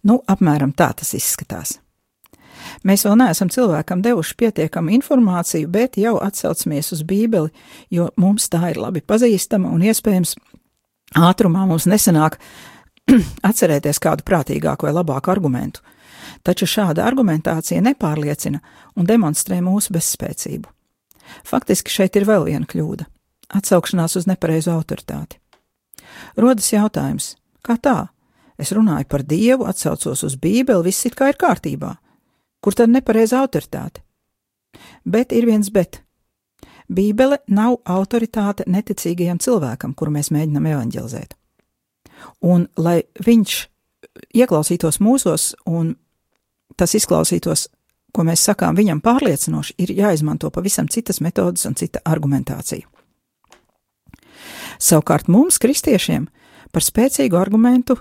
Nu, 0.00 0.22
apmēram 0.24 0.72
tā 0.72 0.94
tas 0.96 1.12
izskatās. 1.16 1.76
Mēs 2.86 3.04
vēl 3.04 3.18
neesam 3.20 3.50
cilvēkam 3.52 4.00
devuši 4.04 4.36
pietiekamu 4.40 4.94
informāciju, 4.96 5.68
bet 5.68 5.98
jau 6.00 6.16
atsaucamies 6.24 6.92
uz 6.96 7.02
Bībeli, 7.04 7.52
jo 7.92 8.08
mums 8.16 8.48
tā 8.52 8.72
ir 8.72 8.80
labi 8.80 9.04
pazīstama 9.04 9.70
un 9.72 9.84
iespējams 9.84 10.36
ātrumā 11.14 11.66
mums 11.66 11.86
nesanāk 11.86 12.40
atcerēties 13.50 14.02
kādu 14.02 14.26
prātīgāku 14.26 14.88
vai 14.88 14.96
labāku 14.96 15.30
argumentu 15.30 15.84
taču 16.46 16.68
šāda 16.70 17.04
argumentācija 17.06 17.82
nepārliecina 17.84 18.60
un 18.96 19.08
demonstrē 19.08 19.60
mūsu 19.64 19.94
bezspēcību. 19.96 20.70
Faktiski 21.46 21.92
šeit 21.92 22.16
ir 22.18 22.26
vēl 22.28 22.46
viena 22.46 22.68
kļūda- 22.70 23.06
atsaukšanās 23.58 24.16
uz 24.20 24.28
nepareizu 24.30 24.70
autoritāti. 24.70 25.40
Rodas 26.36 26.70
jautājums, 26.72 27.34
kā 27.62 27.76
tā? 27.78 28.08
Es 28.58 28.72
runāju 28.72 29.08
par 29.08 29.22
Dievu, 29.22 29.66
atsaucos 29.66 30.22
uz 30.24 30.36
Bībeli, 30.36 30.84
viss 30.84 31.06
it 31.06 31.14
kā 31.14 31.28
ir 31.28 31.36
kārtībā. 31.36 31.96
Kur 32.62 32.72
tad 32.72 32.88
nepareiza 32.88 33.42
autoritāte? 33.42 34.00
Bet 35.04 35.32
ir 35.32 35.46
viens 35.46 35.68
bet. 35.70 36.00
Bībele 36.88 37.40
nav 37.48 37.80
autoritāte 37.84 38.66
neticīgajam 38.70 39.40
cilvēkam, 39.42 39.94
kuru 39.94 40.14
mēs 40.14 40.30
mēģinām 40.34 40.68
evanģelizēt. 40.70 41.34
Un, 42.46 42.68
lai 42.78 43.02
viņš 43.26 43.56
ieklausītos 44.38 45.00
mūsos 45.02 45.54
un 45.66 45.94
tas 46.76 46.94
izklausītos, 46.96 47.68
ko 48.14 48.24
mēs 48.24 48.46
sakām 48.48 48.76
viņam 48.78 49.02
pārliecinoši, 49.04 49.76
ir 49.82 49.92
jāizmanto 49.98 50.50
pavisam 50.50 50.88
citas 50.88 51.20
metodas 51.20 51.66
un 51.68 51.74
cita 51.76 52.00
argumentācija. 52.04 52.86
Savukārt 54.78 55.28
mums, 55.32 55.58
kristiešiem, 55.60 56.26
par 56.72 56.84
spēcīgu 56.84 57.38
argumentu, 57.40 57.96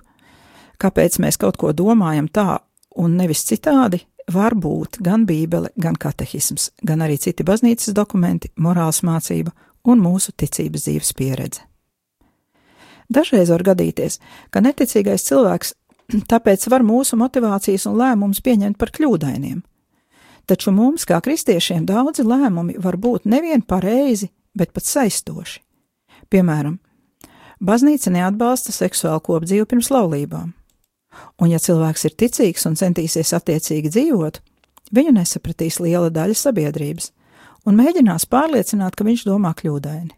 kāpēc 0.82 1.20
mēs 1.24 1.40
kaut 1.40 1.58
ko 1.58 1.72
domājam 1.74 2.28
tā 2.28 2.60
un 3.00 3.16
nevis 3.20 3.46
citādi, 3.48 4.02
var 4.32 4.56
būt 4.56 5.00
gan 5.06 5.26
Bībele, 5.26 5.70
gan 5.78 5.96
katehisms, 5.96 6.72
gan 6.82 7.04
arī 7.06 7.18
citi 7.22 7.46
baznīcas 7.46 7.94
dokumenti, 7.94 8.52
morāls 8.58 9.04
mācība 9.06 9.54
un 9.86 10.02
mūsu 10.02 10.34
ticības 10.38 10.88
dzīves 10.88 11.14
pieredze. 11.18 11.66
Dažreiz 13.10 13.52
var 13.54 13.62
gadīties, 13.64 14.20
ka 14.50 14.64
neticīgais 14.66 15.28
cilvēks 15.28 15.76
tāpēc 16.32 16.66
var 16.74 16.86
mūsu 16.86 17.20
motivācijas 17.22 17.86
un 17.90 18.00
lēmumus 18.02 18.42
pieņemt 18.46 18.80
par 18.82 18.94
kļūdainiem. 18.96 19.62
Taču 20.46 20.72
mums, 20.74 21.06
kā 21.10 21.18
kristiešiem, 21.26 21.86
daudzi 21.90 22.26
lēmumi 22.26 22.78
var 22.82 22.98
būt 23.02 23.26
nevien 23.30 23.64
pareizi, 23.66 24.30
bet 24.58 24.74
pat 24.74 24.86
saistoši. 24.86 25.62
Piemēram, 26.30 26.78
baznīca 27.62 28.14
neatbalsta 28.14 28.74
seksuālu 28.74 29.22
kopdzīvi 29.26 29.66
pirms 29.70 29.90
laulībām, 29.94 30.54
un 31.42 31.52
ja 31.52 31.60
cilvēks 31.62 32.06
ir 32.10 32.18
ticīgs 32.20 32.68
un 32.70 32.78
centīsies 32.80 33.34
attiecīgi 33.38 33.92
dzīvot, 33.94 34.42
viņu 34.96 35.16
nesapratīs 35.16 35.80
liela 35.84 36.12
daļa 36.14 36.38
sabiedrības 36.40 37.12
un 37.66 37.80
mēģinās 37.80 38.28
pārliecināt, 38.30 38.96
ka 38.96 39.08
viņš 39.08 39.26
domā 39.28 39.54
kļūdaini. 39.58 40.14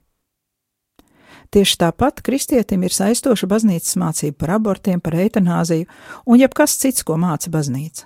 Tieši 1.48 1.78
tāpat 1.80 2.20
kristietim 2.26 2.84
ir 2.84 2.92
saistoša 2.92 3.48
baznīcas 3.48 3.96
mācība 4.00 4.36
par 4.44 4.58
abortiem, 4.58 5.00
par 5.00 5.16
eitanāziju 5.16 5.88
un 6.28 6.42
jebkas 6.42 6.76
cits, 6.82 7.06
ko 7.08 7.16
māca 7.16 7.52
baznīca. 7.54 8.04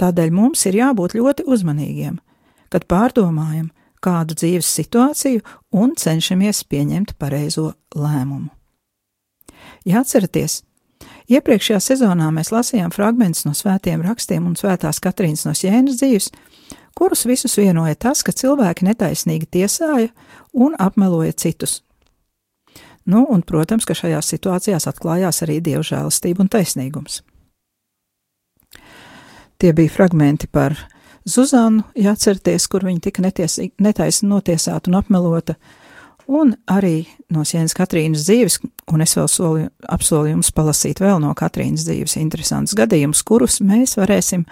Tādēļ 0.00 0.32
mums 0.32 0.64
ir 0.68 0.78
jābūt 0.80 1.16
ļoti 1.18 1.44
uzmanīgiem, 1.48 2.16
kad 2.72 2.86
pārdomājam 2.88 3.68
kādu 4.00 4.36
dzīves 4.38 4.68
situāciju 4.80 5.44
un 5.76 5.92
cenšamies 5.96 6.64
pieņemt 6.72 7.16
pareizo 7.20 7.74
lēmumu. 7.96 8.48
Jāatceraties, 9.88 10.62
Iepriekšējā 11.30 11.78
sezonā 11.78 12.26
mēs 12.34 12.48
lasījām 12.50 12.90
fragmentus 12.90 13.44
no 13.46 13.52
svētiem 13.54 14.02
rakstiem 14.02 14.48
un 14.48 14.56
svētās 14.58 14.98
Katrīnas 15.02 15.44
no 15.46 15.52
Jēnas 15.54 16.00
dzīves, 16.00 16.32
kurus 16.98 17.22
visus 17.28 17.54
vienoja 17.60 17.94
tas, 17.94 18.24
ka 18.26 18.34
cilvēki 18.34 18.88
netaisnīgi 18.88 19.46
tiesāja 19.58 20.10
un 20.52 20.74
apmeloja 20.78 21.36
citus. 21.38 21.84
Nu, 23.06 23.22
un, 23.30 23.44
protams, 23.46 23.86
ka 23.86 23.94
šajās 23.94 24.32
situācijās 24.34 24.88
atklājās 24.90 25.42
arī 25.46 25.60
dievu 25.62 25.86
žēlastība 25.86 26.42
un 26.42 26.50
taisnīgums. 26.50 27.22
Tie 29.60 29.70
bija 29.76 29.92
fragmenti 29.92 30.50
par 30.50 30.74
Zuzanu, 31.28 31.84
jāatcerieties, 31.94 32.66
kur 32.72 32.84
viņa 32.88 33.06
tika 33.06 33.22
netaisni 33.22 34.28
notiesāta 34.28 34.90
un 34.90 34.98
apmelota, 34.98 35.54
un 36.30 36.52
arī 36.70 37.04
no 37.34 37.42
Sienas 37.46 37.74
Katrīnas 37.74 38.24
dzīves, 38.26 38.58
un 38.92 39.02
es 39.02 39.14
vēl 39.18 39.28
soli, 39.30 39.64
apsolu 39.90 40.30
jums 40.30 40.52
palasīt 40.54 41.02
vēl 41.02 41.18
no 41.22 41.32
Katrīnas 41.36 41.86
dzīves 41.88 42.16
interesants 42.20 42.76
gadījumus, 42.78 43.22
kurus 43.26 43.58
mēs 43.64 43.96
varēsim 43.98 44.44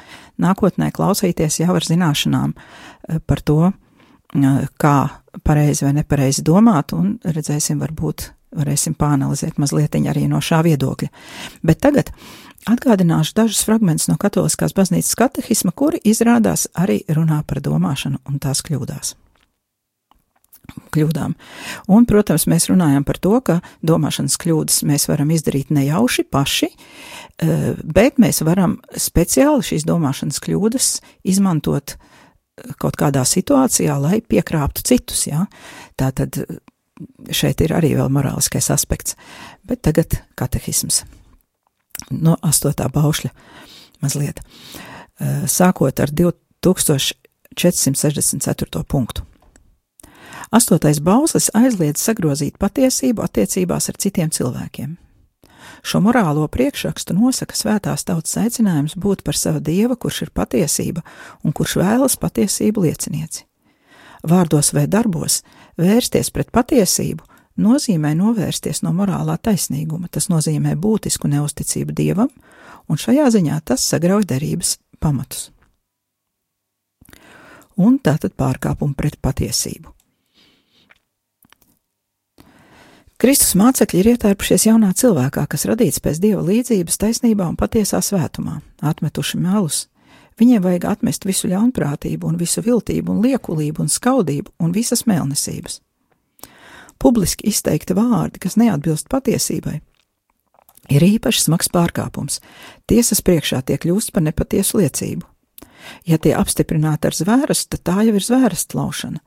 nākotnē 0.43 0.91
klausīties 0.95 1.61
jau 1.63 1.77
ar 1.77 1.87
zināšanām 1.87 2.57
eh, 2.57 3.21
par 3.25 3.45
to, 3.47 3.61
eh, 3.71 4.67
kā 4.81 4.97
pareizi 5.47 5.87
vai 5.87 5.95
nepareizi 6.01 6.43
domāt, 6.47 6.97
un 6.97 7.17
redzēsim, 7.23 7.79
varbūt 7.85 8.33
varēsim 8.59 8.97
pāanalizēt 8.99 9.61
mazliet 9.61 9.95
arī 9.95 10.27
no 10.29 10.41
šā 10.43 10.63
viedokļa. 10.65 11.09
Bet 11.63 11.83
tagad 11.85 12.11
atgādināšu 12.67 13.37
dažus 13.37 13.63
fragmentus 13.69 14.09
no 14.09 14.17
Katoliskās 14.17 14.75
baznīcas 14.75 15.15
katehisma, 15.15 15.73
kuri 15.73 16.01
izrādās 16.05 16.67
arī 16.75 17.05
runā 17.07 17.45
par 17.47 17.63
domāšanu 17.63 18.25
un 18.27 18.43
tās 18.43 18.65
kļūdās 18.65 19.15
kļūdām. 20.95 21.35
Un, 21.95 22.07
protams, 22.09 22.47
mēs 22.51 22.69
runājam 22.71 23.07
par 23.07 23.19
to, 23.23 23.35
ka 23.45 23.59
domāšanas 23.87 24.39
kļūdas 24.41 24.83
mēs 24.89 25.09
varam 25.11 25.33
izdarīt 25.35 25.73
nejauši 25.75 26.27
paši, 26.31 26.71
eh, 26.71 27.69
bet 27.85 28.21
mēs 28.23 28.43
varam 28.47 28.79
speciāli 28.97 29.67
šīs 29.73 29.87
domāšanas 29.89 30.41
kļūdas 30.45 30.93
izmantot 31.25 31.97
eh, 31.97 31.99
kaut 32.79 32.99
kādā 33.01 33.25
situācijā, 33.27 33.99
lai 34.01 34.21
piekrāptu 34.21 34.85
citus. 34.85 35.27
Ja? 35.27 35.47
Tā 35.97 36.13
tad 36.13 36.39
šeit 37.31 37.61
ir 37.63 37.73
arī 37.77 37.95
vēl 37.99 38.09
morāliskais 38.13 38.71
aspekts, 38.75 39.17
bet 39.67 39.83
tagad 39.87 40.09
katehisms 40.39 41.05
no 42.15 42.37
astotā 42.47 42.87
baušļa 42.93 43.31
mazliet, 44.03 44.39
eh, 45.21 45.43
sākot 45.47 46.01
ar 46.01 46.11
2464. 46.11 48.85
punktu. 48.85 49.23
Astotais 50.51 51.01
bauslis 51.05 51.51
aizliedz 51.53 52.01
sagrozīt 52.01 52.57
patiesību 52.61 53.21
attiecībās 53.25 53.91
ar 53.91 53.99
citiem 54.01 54.31
cilvēkiem. 54.33 54.97
Šo 55.85 56.01
morālo 56.01 56.47
priekšrakstu 56.49 57.15
nosaka 57.15 57.57
svētās 57.57 58.07
tautas 58.09 58.37
aicinājums 58.41 58.97
būt 58.97 59.23
par 59.27 59.37
savu 59.37 59.61
dievu, 59.61 59.97
kurš 59.97 60.23
ir 60.27 60.31
patiesība 60.35 61.05
un 61.45 61.53
kurš 61.53 61.77
vēlas 61.83 62.17
patiesību 62.17 62.87
liecinieci. 62.87 63.45
Vārdos 64.29 64.73
vai 64.75 64.87
darbos 64.91 65.43
vērsties 65.79 66.33
pret 66.35 66.51
patiesību 66.51 67.27
nozīmē 67.59 68.15
novērsties 68.19 68.83
no 68.87 68.95
morālā 68.97 69.37
taisnīguma, 69.37 70.09
tas 70.09 70.31
nozīmē 70.33 70.75
būtisku 70.81 71.29
neusticību 71.29 71.93
dievam, 71.93 72.33
un 72.89 72.97
šajā 72.97 73.29
ziņā 73.37 73.61
tas 73.69 73.85
sagrauj 73.85 74.25
derības 74.27 74.79
pamatus. 74.99 75.51
Un 77.79 78.01
tātad 78.03 78.35
pārkāpumu 78.35 78.97
pret 78.99 79.21
patiesību. 79.23 79.98
Kristus 83.19 83.57
mācekļi 83.59 83.99
ir 83.99 84.09
ietērpušies 84.13 84.69
jaunā 84.69 84.93
cilvēkā, 84.95 85.43
kas 85.51 85.65
radīts 85.67 85.99
pēc 85.99 86.21
dieva 86.23 86.39
līdzības, 86.47 87.01
taisnībā 87.03 87.49
un 87.51 87.57
patiesā 87.59 87.99
svētumā, 87.99 88.61
atmetuši 88.79 89.41
melus. 89.43 89.89
Viņiem 90.39 90.63
vajag 90.63 90.85
atmest 90.87 91.27
visu 91.27 91.51
ļaunprātību, 91.51 92.29
un 92.31 92.39
visu 92.39 92.63
viltību, 92.63 93.17
un 93.17 93.25
liekulību, 93.27 93.83
un 93.83 93.91
skaudību, 93.91 94.55
un 94.63 94.71
visas 94.71 95.03
mēlnesības. 95.11 95.81
Publiski 97.03 97.51
izteikti 97.51 97.99
vārdi, 97.99 98.39
kas 98.39 98.55
neatbilst 98.55 99.11
patiesībai, 99.11 99.81
ir 100.95 101.07
īpaši 101.11 101.49
smags 101.49 101.75
pārkāpums. 101.75 102.39
Tiesas 102.87 103.19
priekšā 103.27 103.65
tie 103.67 103.81
kļūst 103.83 104.15
par 104.15 104.29
nepatiesu 104.31 104.79
liecību. 104.79 105.27
Ja 106.07 106.23
tie 106.23 106.39
apstiprināti 106.39 107.11
ar 107.11 107.19
zvērestu, 107.19 107.75
tad 107.75 107.83
tā 107.83 108.07
jau 108.07 108.15
ir 108.15 108.23
zvērsta 108.23 108.79
laušana. 108.79 109.19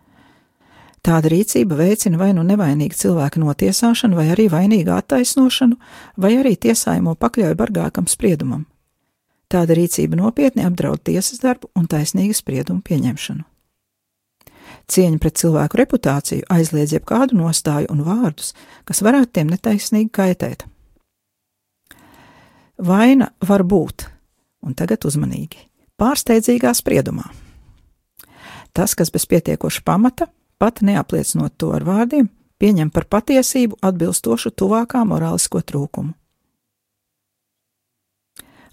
Tāda 1.02 1.32
rīcība 1.34 1.80
veicina 1.80 2.20
vai 2.20 2.30
nu 2.38 2.44
nevainīgu 2.46 2.94
cilvēku 2.94 3.42
notiesāšanu, 3.42 4.18
vai 4.20 4.28
arī 4.36 4.46
vainīgu 4.54 4.92
attaisnošanu, 4.94 5.78
vai 6.22 6.36
arī 6.38 6.54
tiesājumu 6.62 7.16
pakļauj 7.18 7.56
bargākam 7.58 8.06
spriedumam. 8.10 8.68
Tāda 9.50 9.74
rīcība 9.76 10.20
nopietni 10.20 10.62
apdraud 10.64 11.02
tiesas 11.04 11.42
darbu 11.42 11.72
un 11.76 11.88
taisnīgu 11.90 12.36
spriedumu 12.38 12.86
pieņemšanu. 12.86 13.42
Cieņa 14.92 15.20
pret 15.24 15.40
cilvēku 15.42 15.80
reputāciju 15.82 16.46
aizliedz 16.54 16.94
jebkādu 16.94 17.38
nostāju 17.40 17.90
un 17.92 18.04
vārdus, 18.06 18.54
kas 18.86 19.02
varētu 19.02 19.34
tiem 19.38 19.50
netaisnīgi 19.52 20.12
kaitēt. 20.14 20.68
Vaina 22.82 23.32
var 23.42 23.66
būt, 23.66 24.06
un 24.66 24.78
tagad 24.78 25.06
uzmanīgi, 25.10 25.66
pārsteidzīgā 26.02 26.74
spriedumā. 26.78 27.26
Tas, 28.72 28.94
kas 28.96 29.12
bez 29.12 29.26
pietiekoša 29.28 29.84
pamata 29.86 30.30
pat 30.62 30.84
neapliecinot 30.86 31.56
to 31.58 31.72
ar 31.74 31.82
vārdiem, 31.82 32.28
pieņem 32.62 32.92
par 32.94 33.08
patiesību 33.10 33.80
atbilstošu 33.82 34.54
tuvākā 34.54 35.02
morālisko 35.10 35.64
trūkumu. 35.66 36.14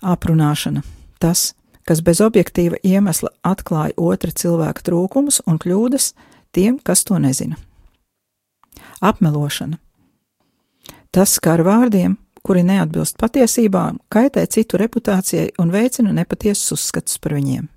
Aprunāšana- 0.04 0.84
tas, 1.22 1.54
kas 1.88 2.02
bez 2.04 2.20
objektīva 2.20 2.76
iemesla 2.84 3.32
atklāja 3.42 3.96
otra 3.96 4.30
cilvēka 4.30 4.84
trūkumus 4.84 5.40
un 5.46 5.58
kļūdas 5.58 6.12
tiem, 6.52 6.78
kas 6.84 7.04
to 7.04 7.14
nezina. 7.14 7.56
Apmelošana- 9.00 9.78
tas, 11.14 11.38
kā 11.40 11.56
ar 11.56 11.64
vārdiem, 11.64 12.16
kuri 12.42 12.62
neatbilst 12.62 13.16
patiesībām, 13.16 13.98
kaitē 14.10 14.46
citu 14.46 14.78
reputācijai 14.78 15.50
un 15.58 15.70
veicina 15.70 16.12
nepatiesus 16.12 16.72
uzskatus 16.72 17.18
par 17.18 17.32
viņiem. 17.32 17.68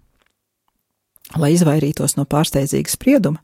Lai 1.38 1.54
izvairītos 1.54 2.18
no 2.18 2.26
pārsteidzīga 2.26 2.90
sprieduma, 2.90 3.40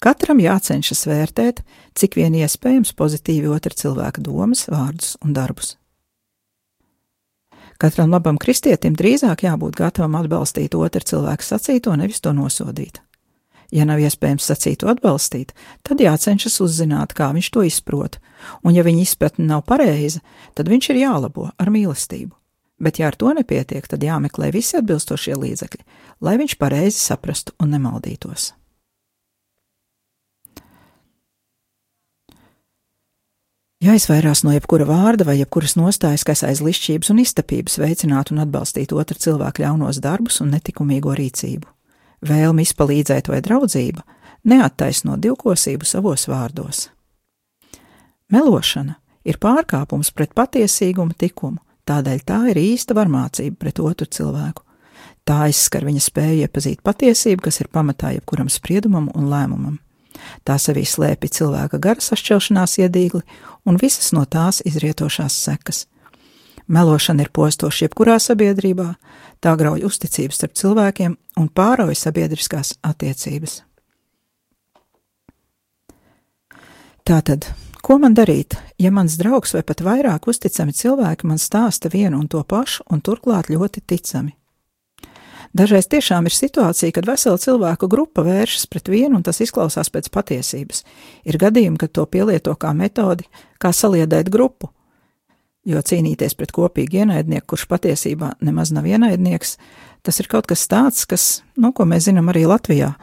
katram 0.00 0.40
jācenšas 0.40 1.04
vērtēt, 1.08 1.60
cik 1.94 2.16
vien 2.18 2.34
iespējams 2.40 2.94
pozitīvi 2.96 3.50
otra 3.52 3.76
cilvēka 3.76 4.24
domas, 4.24 4.66
vārdus 4.72 5.14
un 5.24 5.36
darbus. 5.36 5.76
Katram 7.80 8.12
labam 8.12 8.36
kristietim 8.36 8.92
drīzāk 8.92 9.46
jābūt 9.46 9.78
gatavam 9.78 10.18
atbalstīt 10.18 10.74
otru 10.76 11.00
cilvēku 11.12 11.46
sacīto, 11.46 11.94
nevis 11.96 12.20
to 12.20 12.34
nosodīt. 12.36 13.00
Ja 13.72 13.86
nav 13.86 14.02
iespējams 14.02 14.50
sacītu 14.50 14.90
atbalstīt, 14.90 15.54
tad 15.86 16.02
jācenšas 16.02 16.58
uzzināt, 16.60 17.14
kā 17.16 17.30
viņš 17.32 17.48
to 17.54 17.64
izprot, 17.64 18.18
un 18.66 18.76
ja 18.76 18.84
viņa 18.84 19.06
izpratne 19.06 19.46
nav 19.46 19.64
pareiza, 19.68 20.20
tad 20.58 20.68
viņš 20.68 20.90
ir 20.90 21.02
jālabo 21.06 21.48
ar 21.56 21.72
mīlestību. 21.72 22.34
Bet, 22.80 22.98
ja 23.00 23.08
ar 23.12 23.16
to 23.16 23.32
nepietiek, 23.36 23.86
tad 23.88 24.04
jāmeklē 24.04 24.50
visi 24.52 24.76
atbilstošie 24.80 25.36
līdzekļi, 25.36 25.84
lai 26.24 26.36
viņš 26.40 26.56
pareizi 26.60 26.98
saprastu 27.00 27.56
un 27.60 27.76
nemaldītos. 27.76 28.54
Jāizvairās 33.80 34.42
no 34.44 34.52
jebkura 34.52 34.84
vārda 34.84 35.24
vai 35.24 35.38
jebkuras 35.38 35.72
nostājas, 35.80 36.20
kas 36.28 36.42
aiz 36.44 36.58
lišķības 36.60 37.08
un 37.14 37.22
iztapības 37.22 37.78
veicinātu 37.80 38.34
un 38.34 38.42
atbalstītu 38.42 38.98
otru 39.00 39.16
cilvēku 39.16 39.64
ļaunos 39.64 40.02
darbus 40.04 40.42
un 40.44 40.50
netikumīgo 40.52 41.14
rīcību. 41.16 41.64
Vēlme 42.28 42.66
izpalīdzēt 42.66 43.32
vai 43.32 43.40
draudzība 43.40 44.04
neattaisno 44.52 45.16
divkosību 45.16 45.88
savos 45.88 46.26
vārdos. 46.28 46.90
Melošana 48.28 48.98
ir 49.24 49.40
pārkāpums 49.40 50.12
pret 50.12 50.36
patiesīgumu 50.36 51.16
tikumu, 51.16 51.64
tādēļ 51.88 52.24
tā 52.28 52.42
ir 52.52 52.60
īsta 52.60 52.92
varmācība 53.00 53.64
pret 53.64 53.80
otru 53.80 54.12
cilvēku. 54.12 54.66
Tā 55.24 55.46
aizskar 55.48 55.88
viņa 55.88 56.04
spēju 56.04 56.44
iepazīt 56.44 56.84
patiesību, 56.84 57.48
kas 57.48 57.64
ir 57.64 57.72
pamatā 57.72 58.12
jebkuram 58.12 58.52
spriedumam 58.52 59.08
un 59.16 59.32
lēmumam. 59.32 59.80
Tā 60.44 60.58
sevī 60.58 60.84
slēpj 60.88 61.30
cilvēka 61.38 61.80
gara 61.82 62.02
sašķelšanās 62.04 62.78
iedīgli 62.82 63.22
un 63.66 63.78
visas 63.80 64.12
no 64.16 64.24
tās 64.24 64.62
izrietošās 64.66 65.36
sekas. 65.44 65.86
Melošana 66.70 67.24
ir 67.24 67.32
postoša 67.34 67.88
jebkurā 67.88 68.20
sabiedrībā, 68.22 68.92
tā 69.42 69.56
grauj 69.58 69.82
uzticības 69.88 70.38
starp 70.38 70.54
cilvēkiem 70.54 71.16
un 71.40 71.48
pārauj 71.50 71.96
sabiedriskās 71.98 72.76
attiecības. 72.86 73.62
Tātad, 77.10 77.48
ko 77.82 77.98
man 77.98 78.14
darīt, 78.14 78.54
ja 78.78 78.92
mans 78.94 79.16
draugs 79.18 79.56
vai 79.56 79.64
pat 79.66 79.82
vairāk 79.82 80.28
uzticami 80.30 80.76
cilvēki 80.76 81.26
man 81.26 81.42
stāsta 81.42 81.90
vienu 81.90 82.20
un 82.20 82.28
to 82.30 82.44
pašu 82.44 82.86
un 82.86 83.02
turklāt 83.02 83.50
ļoti 83.50 83.82
ticami? 83.82 84.36
Dažreiz 85.50 85.88
tiešām 85.90 86.28
ir 86.28 86.34
situācija, 86.34 86.94
kad 86.94 87.08
vesela 87.08 87.38
cilvēku 87.42 87.88
grupa 87.90 88.22
vēršas 88.22 88.68
pret 88.70 88.86
vienu, 88.88 89.18
un 89.18 89.24
tas 89.26 89.40
izklausās 89.42 89.90
pēc 89.90 90.06
patiesības. 90.14 90.84
Ir 91.26 91.40
gadījumi, 91.42 91.80
kad 91.80 91.90
to 91.96 92.04
pielieto 92.06 92.54
kā 92.54 92.70
metodi, 92.76 93.26
kā 93.58 93.72
saliedēt 93.74 94.30
grupu. 94.30 94.70
Jo 95.66 95.82
cīnīties 95.84 96.38
pret 96.38 96.54
kopīgu 96.56 97.02
ienaidnieku, 97.02 97.50
kurš 97.52 97.66
patiesībā 97.68 98.36
nemaz 98.46 98.70
nav 98.72 98.86
ienaidnieks, 98.88 99.56
tas 100.06 100.22
ir 100.22 100.30
kaut 100.30 100.46
kas 100.48 100.62
tāds, 100.70 101.02
kas, 101.10 101.26
nu, 101.58 101.74
ko 101.76 101.84
mēs 101.84 102.06
zinām 102.06 102.30
arī 102.32 102.46
Latvijā, 102.48 102.94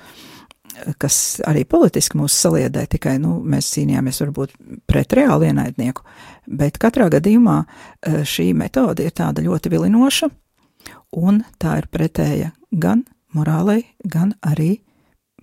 kas 0.97 1.19
arī 1.45 1.67
politiski 1.69 2.17
mūs 2.17 2.33
saliedē, 2.33 2.87
tikai, 2.89 3.17
nu, 3.21 3.37
mēs 3.43 3.69
cīnījāmies 3.75 4.23
varbūt 4.23 4.57
pret 4.89 5.19
reālu 5.19 5.51
ienaidnieku, 5.51 6.07
bet 6.47 6.79
katrā 6.81 7.11
gadījumā 7.13 7.59
eh, 7.67 8.21
šī 8.23 8.53
metode 8.57 9.05
ir 9.05 9.13
tāda 9.19 9.43
ļoti 9.43 9.75
vilinoša, 9.75 10.31
un 11.11 11.43
tā 11.61 11.77
ir 11.81 11.87
pretēja 11.91 12.51
gan 12.71 13.05
morālei, 13.35 13.83
gan 14.03 14.33
arī 14.45 14.77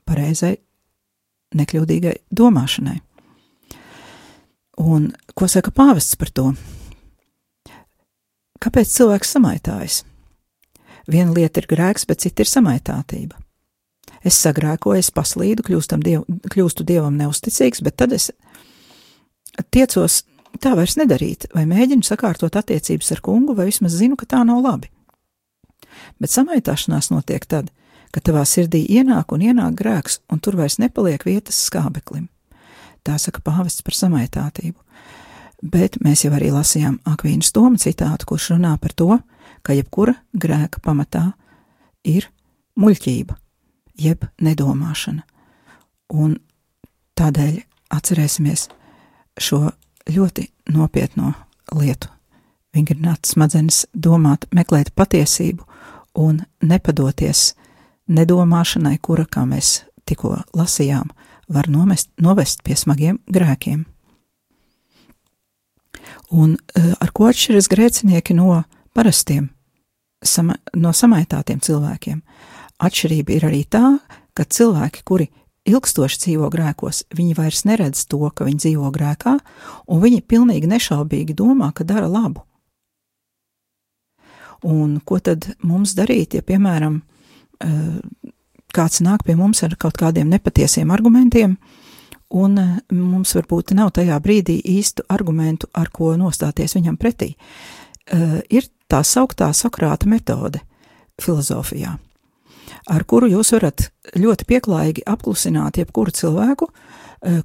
pareizai, 0.07 0.57
nekļūdīgai 1.55 2.15
domāšanai. 2.35 2.99
Un 4.83 5.13
ko 5.39 5.49
saka 5.51 5.71
pāvests 5.71 6.19
par 6.19 6.33
to? 6.35 6.49
Kāpēc 8.65 8.91
cilvēks 8.91 9.35
samaitājas? 9.37 10.03
Viena 11.11 11.35
lieta 11.37 11.61
ir 11.61 11.69
grēks, 11.71 12.07
bet 12.09 12.25
cita 12.25 12.43
ir 12.43 12.51
samaitātība. 12.51 13.39
Es 14.25 14.39
sagrēkoju, 14.41 14.99
es 14.99 15.13
paslīdu, 15.13 15.67
diev, 16.01 16.25
kļūstu 16.51 16.87
dievam 16.89 17.19
neusticīgs, 17.21 17.83
bet 17.85 17.99
tad 18.01 18.15
es 18.17 18.31
tiecos 19.71 20.23
tā 20.65 20.73
vairs 20.79 20.97
nedarīt, 20.97 21.51
vai 21.55 21.67
mēģinu 21.69 22.07
sakārtot 22.07 22.57
attiecības 22.57 23.13
ar 23.13 23.21
kungu, 23.21 23.55
vai 23.55 23.69
vismaz 23.69 23.99
zinu, 24.01 24.17
ka 24.17 24.27
tā 24.27 24.41
nav 24.49 24.65
labi 24.65 24.94
bet 26.21 26.33
samaitāšanās 26.33 27.11
notiek 27.13 27.45
tad, 27.47 27.71
kad 28.15 28.25
tavā 28.27 28.45
sirdī 28.47 28.85
ienāk 28.87 29.35
un 29.35 29.43
ienāk 29.43 29.75
grēks, 29.81 30.21
un 30.31 30.41
tur 30.41 30.59
vairs 30.61 30.79
nepaliek 30.79 31.25
vietas 31.27 31.59
skābeklim. 31.67 32.29
Tā 33.05 33.19
saka 33.21 33.43
pāvests 33.45 33.85
par 33.85 33.97
samaitātību. 33.99 34.79
Bet 35.65 35.99
mēs 36.05 36.25
jau 36.25 36.33
arī 36.37 36.51
lasījām 36.53 36.99
Akvīnas 37.09 37.53
Toma 37.57 37.81
citātu, 37.81 38.29
kurš 38.29 38.53
runā 38.55 38.75
par 38.81 38.93
to, 38.93 39.19
ka 39.65 39.77
jebkura 39.77 40.15
grēka 40.37 40.81
pamatā 40.85 41.31
ir 42.05 42.29
muļķība, 42.81 43.37
jeb 44.01 44.27
nedomāšana. 44.45 45.25
Un 46.15 46.37
tādēļ 47.19 47.61
atcerēsimies 47.97 48.69
šo 49.41 49.63
ļoti 50.11 50.49
nopietno 50.75 51.33
lietu. 51.75 52.11
Vingrināt 52.75 53.29
smadzenes, 53.31 53.85
domāt, 53.95 54.49
meklēt 54.55 54.93
patiesību 54.99 55.65
un 56.15 56.43
nepadoties 56.63 57.53
nedomāšanai, 58.09 58.99
kura, 59.03 59.27
kā 59.27 59.45
mēs 59.49 59.83
tikko 60.09 60.37
lasījām, 60.57 61.11
var 61.49 61.69
nomest, 61.69 62.11
novest 62.21 62.63
pie 62.65 62.77
smagiem 62.77 63.19
grēkiem. 63.31 63.85
Un 66.35 66.57
e, 66.57 66.83
ar 67.01 67.13
ko 67.15 67.29
atšķiras 67.31 67.69
grēcinieki 67.73 68.37
no 68.37 68.63
parastiem, 68.97 69.49
sama, 70.25 70.57
no 70.77 70.93
samaitātiem 70.93 71.63
cilvēkiem? 71.65 72.21
Atšķirība 72.85 73.37
ir 73.37 73.49
arī 73.49 73.63
tā, 73.71 73.85
ka 74.35 74.45
cilvēki, 74.45 75.05
kuri 75.07 75.29
ilgstoši 75.69 76.21
dzīvo 76.25 76.51
grēkos, 76.53 77.05
viņi 77.15 77.37
vairs 77.39 77.65
neredz 77.69 78.05
to, 78.11 78.21
ka 78.35 78.47
viņi 78.49 78.61
dzīvo 78.67 78.91
grēkā, 78.93 79.37
un 79.89 80.03
viņi 80.03 80.25
pilnīgi 80.29 80.69
nešaubīgi 80.69 81.37
domā, 81.39 81.71
ka 81.73 81.87
dara 81.89 82.11
labu. 82.11 82.45
Un 84.65 84.97
ko 85.05 85.19
tad 85.21 85.51
mums 85.61 85.93
darīt, 85.97 86.39
ja, 86.39 86.43
piemēram, 86.43 87.01
eh, 87.61 88.29
kāds 88.75 89.03
nāk 89.05 89.25
pie 89.27 89.37
mums 89.37 89.63
ar 89.63 89.77
kaut 89.77 89.99
kādiem 90.01 90.31
nepatiesiem 90.33 90.91
argumentiem, 90.91 91.59
un 92.31 92.59
eh, 92.59 92.79
mums 92.91 93.35
varbūt 93.37 93.75
nav 93.77 93.93
tajā 93.93 94.17
brīdī 94.25 94.63
īstu 94.65 95.05
argumentu, 95.09 95.69
ar 95.75 95.91
ko 95.93 96.15
nostāties 96.17 96.79
viņam 96.79 96.97
pretī. 96.97 97.35
Eh, 98.07 98.41
ir 98.49 98.71
tā 98.89 99.03
sauktā 99.05 99.51
Sokrāta 99.53 100.09
metode 100.09 100.63
filozofijā, 101.21 101.99
ar 102.89 103.05
kuru 103.05 103.29
jūs 103.29 103.53
varat 103.53 103.91
ļoti 104.17 104.49
pieklājīgi 104.49 105.05
apklusināt 105.07 105.77
jebkuru 105.77 106.11
cilvēku, 106.11 106.69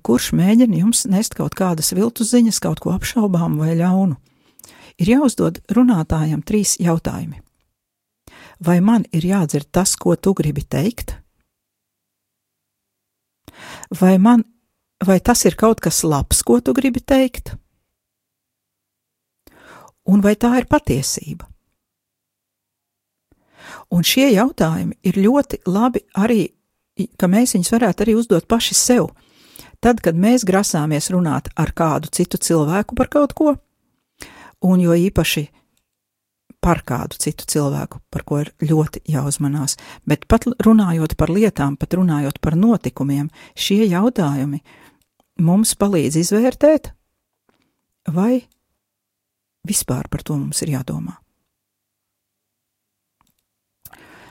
kurš 0.04 0.34
mēģina 0.36 0.76
jums 0.82 1.06
nest 1.08 1.38
kaut 1.38 1.54
kādas 1.56 1.94
viltus 1.96 2.34
ziņas, 2.34 2.60
kaut 2.60 2.82
ko 2.84 2.92
apšaubām 2.92 3.56
vai 3.62 3.78
ļaunu 3.80 4.18
ir 5.00 5.14
jāuzdod 5.16 5.62
runātājam 5.74 6.44
trīs 6.46 6.76
jautājumi. 6.82 7.42
Vai 8.60 8.80
man 8.84 9.06
ir 9.16 9.24
jādzird 9.24 9.70
tas, 9.72 9.96
ko 9.96 10.16
tu 10.20 10.34
gribi 10.36 10.66
teikt? 10.68 11.16
Vai, 14.00 14.18
man, 14.20 14.44
vai 15.06 15.20
tas 15.20 15.46
ir 15.48 15.56
kaut 15.60 15.80
kas 15.84 16.04
labs, 16.04 16.44
ko 16.44 16.60
tu 16.62 16.76
gribi 16.76 17.00
teikt? 17.00 17.56
Un 20.10 20.24
vai 20.26 20.36
tā 20.36 20.52
ir 20.60 20.68
patiesība? 20.68 21.48
Un 23.94 24.06
šie 24.06 24.28
jautājumi 24.34 24.98
ir 25.06 25.18
ļoti 25.18 25.62
labi 25.70 26.04
arī, 26.18 26.44
ka 27.18 27.30
mēs 27.32 27.56
viņus 27.56 27.72
varētu 27.74 28.06
arī 28.06 28.16
uzdot 28.20 28.48
paši 28.50 28.78
sev. 28.78 29.10
Tad, 29.80 30.02
kad 30.04 30.18
mēs 30.20 30.44
grasāmies 30.48 31.08
runāt 31.14 31.48
ar 31.56 31.72
kādu 31.72 32.12
citu 32.12 32.38
cilvēku 32.42 32.98
par 33.00 33.08
kaut 33.12 33.34
ko, 33.38 33.56
un 34.66 34.82
jo 34.84 34.96
īpaši 34.96 35.48
par 36.60 36.82
kādu 36.84 37.18
citu 37.20 37.48
cilvēku, 37.48 38.02
par 38.12 38.26
ko 38.28 38.42
ir 38.44 38.52
ļoti 38.60 39.02
jāuzmanās. 39.08 39.78
Bet 40.08 40.28
pat 40.28 40.48
runājot 40.66 41.16
par 41.20 41.32
lietām, 41.32 41.78
pat 41.80 41.96
runājot 41.96 42.40
par 42.44 42.58
notikumiem, 42.60 43.30
šie 43.56 43.86
jautājumi 43.88 44.60
mums 45.40 45.76
palīdz 45.80 46.20
izvērtēt, 46.20 46.92
vai 48.12 48.44
vispār 49.68 50.10
par 50.12 50.24
to 50.24 50.36
mums 50.36 50.60
ir 50.66 50.76
jādomā. 50.76 51.16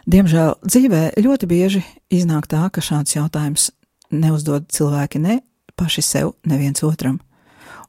Diemžēl 0.08 0.54
dzīvē 0.64 1.02
ļoti 1.20 1.48
bieži 1.48 1.82
iznāk 2.12 2.46
tā, 2.48 2.62
ka 2.72 2.80
šāds 2.80 3.12
jautājums 3.16 3.70
neuzdod 4.08 4.70
cilvēki 4.72 5.20
ne 5.20 5.40
paši 5.76 6.04
sev, 6.04 6.32
neviens 6.48 6.80
otram 6.84 7.18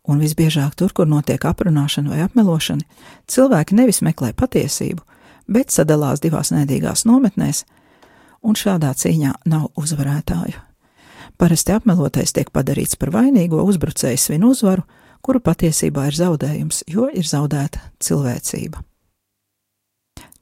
un 0.10 0.22
visbiežāk 0.24 0.76
tur, 0.80 0.94
kur 0.96 1.10
notiek 1.10 1.44
aprunāšana 1.46 2.14
vai 2.14 2.24
apmelošana, 2.26 2.86
cilvēki 3.30 3.78
nevis 3.78 4.02
meklē 4.06 4.32
patiesību, 4.38 5.04
bet 5.50 5.74
sadalās 5.74 6.24
divās 6.24 6.54
nēdīgās 6.56 7.06
nometnēs, 7.10 7.66
un 8.42 8.58
šādā 8.58 8.94
cīņā 8.98 9.36
nav 9.50 9.70
uzvarētāju. 9.80 10.66
Parasti 11.40 11.72
apmelotais 11.72 12.34
tiek 12.36 12.50
padarīts 12.52 12.98
par 13.00 13.14
vainīgo, 13.16 13.62
uzbrucējs 13.64 14.28
svin 14.28 14.44
uzvaru, 14.48 14.84
kuru 15.24 15.40
patiesībā 15.44 16.10
ir 16.10 16.18
zaudējums, 16.18 16.84
jo 16.88 17.08
ir 17.12 17.28
zaudēta 17.28 17.92
cilvēcība. 18.04 18.82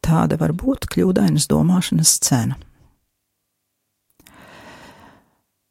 Tāda 0.01 0.37
var 0.39 0.53
būt 0.55 0.87
kļūdainas 0.93 1.49
domāšanas 1.51 2.15
cena. 2.23 2.57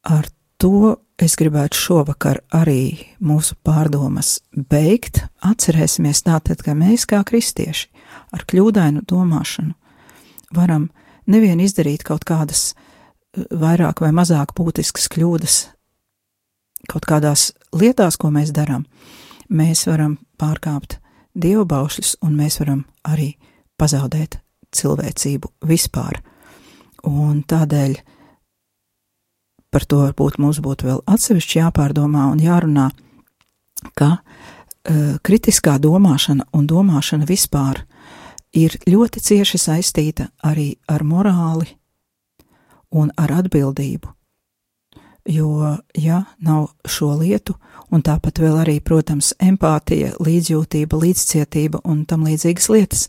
Ar 0.06 0.28
to 0.60 0.98
es 1.22 1.36
gribētu 1.38 1.78
šovakar 1.78 2.42
arī 2.54 3.08
mūsu 3.24 3.56
pārdomas 3.64 4.40
beigt. 4.52 5.24
Atcerēsimies 5.44 6.24
tātad, 6.26 6.62
ka 6.62 6.76
mēs 6.76 7.06
kā 7.08 7.22
kristieši 7.26 7.88
ar 8.36 8.44
kļūdainu 8.48 9.04
domāšanu 9.08 9.74
varam 10.56 10.90
nevien 11.26 11.60
izdarīt 11.60 12.04
kaut 12.06 12.24
kādas 12.28 12.72
eh, 12.72 13.46
vairāk 13.50 14.02
vai 14.04 14.12
mazāk 14.14 14.54
būtiskas 14.56 15.08
kļūdas 15.12 15.56
kaut 16.86 17.06
kādās 17.08 17.50
lietās, 17.74 18.16
ko 18.16 18.30
mēs 18.30 18.52
darām, 18.54 18.84
mēs 19.48 19.86
varam 19.88 20.18
pārkāpt 20.38 21.00
dievu 21.34 21.64
baušļus 21.66 22.16
un 22.22 22.36
mēs 22.38 22.60
varam 22.62 22.84
arī 23.08 23.32
pazaudēt 23.80 24.38
cilvēcību 24.76 25.50
vispār. 25.66 26.20
Un 27.06 27.42
tādēļ 27.42 27.96
par 29.76 29.84
to 29.84 29.98
varbūt 30.06 30.38
mums 30.40 30.62
būtu 30.64 30.88
vēl 30.88 31.02
atsevišķi 31.04 31.58
jāpārdomā 31.58 32.30
un 32.32 32.40
jārunā, 32.40 32.86
ka 33.92 34.08
uh, 34.16 35.18
kritiskā 35.20 35.74
domāšana 35.84 36.46
un 36.56 36.64
domāšana 36.70 37.28
vispār 37.28 37.82
ir 38.56 38.78
ļoti 38.88 39.20
cieši 39.20 39.60
saistīta 39.60 40.30
arī 40.48 40.70
ar 40.88 41.04
morāli 41.04 41.68
un 42.96 43.12
ar 43.20 43.36
atbildību. 43.42 44.14
Jo, 45.28 45.76
ja 45.92 46.22
nav 46.40 46.70
šo 46.88 47.10
lietu, 47.20 47.58
un 47.92 48.00
tāpat 48.06 48.40
vēl 48.40 48.60
arī, 48.62 48.78
protams, 48.80 49.34
empātija, 49.42 50.14
līdzjūtība, 50.22 51.02
līdzcietība 51.02 51.82
un 51.84 52.06
tam 52.08 52.24
līdzīgas 52.30 52.70
lietas, 52.72 53.08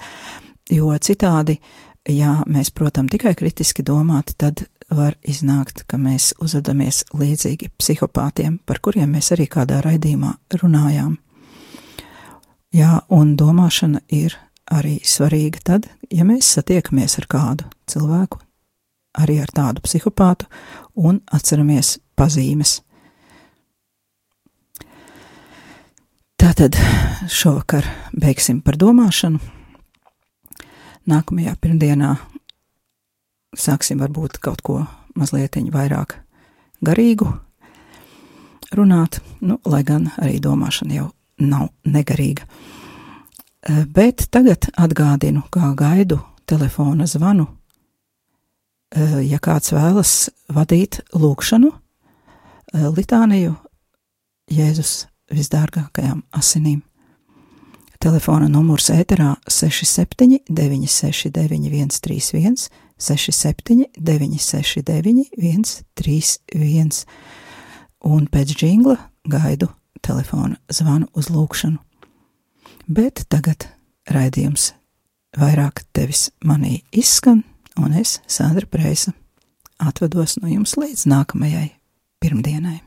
jo 0.74 0.92
citādi, 1.00 1.62
ja 2.12 2.42
mēs, 2.50 2.74
protams, 2.76 3.14
tikai 3.14 3.38
kritiski 3.40 3.86
domāt, 3.88 4.36
tad 4.36 4.66
var 4.90 5.18
iznākt, 5.28 5.84
ka 5.88 6.00
mēs 6.00 6.34
uzvedamies 6.44 7.04
līdzīgi 7.16 7.72
psihopātiem, 7.80 8.60
par 8.66 8.80
kuriem 8.84 9.12
mēs 9.18 9.32
arī 9.36 9.48
kādā 9.52 9.82
raidījumā 9.84 10.34
runājām. 10.62 11.18
Jā, 12.76 13.02
un 13.10 13.36
domāšana 13.40 14.04
ir 14.14 14.36
arī 14.72 14.98
svarīga 15.04 15.64
tad, 15.64 15.88
ja 16.12 16.26
mēs 16.28 16.50
satiekamies 16.58 17.18
ar 17.22 17.28
kādu 17.32 17.68
cilvēku, 17.88 18.40
arī 19.18 19.40
ar 19.44 19.52
tādu 19.56 19.84
psihopātu, 19.84 20.48
un 20.96 21.22
atceramies 21.32 21.98
pazīmes. 22.18 22.82
Tātad 26.38 26.78
šovakar 27.34 27.88
beigsim 28.14 28.62
par 28.62 28.78
domāšanu. 28.80 29.40
Nākamajā 31.08 31.56
pirmdienā 31.64 32.12
sāksim 33.58 34.00
varbūt 34.02 34.40
kaut 34.44 34.62
ko 34.62 34.80
mazliet 35.18 35.58
vairāk 35.74 36.18
garīgu 36.86 37.28
runāt, 38.78 39.22
nu, 39.42 39.60
lai 39.66 39.84
gan 39.84 40.12
arī 40.18 40.40
domāšana 40.44 40.98
jau 40.98 41.12
nav 41.40 41.70
negarīga. 41.86 42.46
Eh, 43.68 43.86
bet 43.86 44.28
tagad 44.32 44.70
atgādinu, 44.78 45.44
kā 45.52 45.74
gaidu 45.76 46.20
telefona 46.46 47.08
zvanu. 47.08 47.48
Eh, 48.96 49.20
ja 49.28 49.40
kāds 49.40 49.74
vēlas 49.74 50.30
vadīt 50.50 51.02
lūkšanu, 51.14 51.72
eh, 52.74 52.88
litāniju 52.88 53.56
Jēzus 54.52 55.08
visdārgākajām 55.32 56.24
asinīm. 56.32 56.87
Telefona 57.98 58.48
numurs 58.52 58.92
ēterā 58.94 59.36
67 59.50 60.44
969 60.50 61.70
131 62.00 62.68
67, 62.98 63.86
969, 63.98 65.26
131, 65.38 67.06
un 68.10 68.26
pēc 68.32 68.54
jingla 68.58 68.98
gaidu 69.30 69.70
telefona 70.02 70.58
zvanu 70.74 71.10
uz 71.14 71.30
lūkšanu. 71.30 71.78
Bet 72.88 73.26
tagad 73.30 73.68
raidījums 74.10 74.72
vairāk 75.38 75.84
tevis 75.94 76.30
manī 76.42 76.82
izskan, 76.92 77.44
un 77.78 77.94
es, 77.94 78.18
Sandra 78.26 78.66
Preisa, 78.66 79.14
atvados 79.78 80.40
no 80.42 80.50
jums 80.50 80.78
līdz 80.80 81.06
nākamajai 81.12 81.70
pirmdienai. 82.24 82.87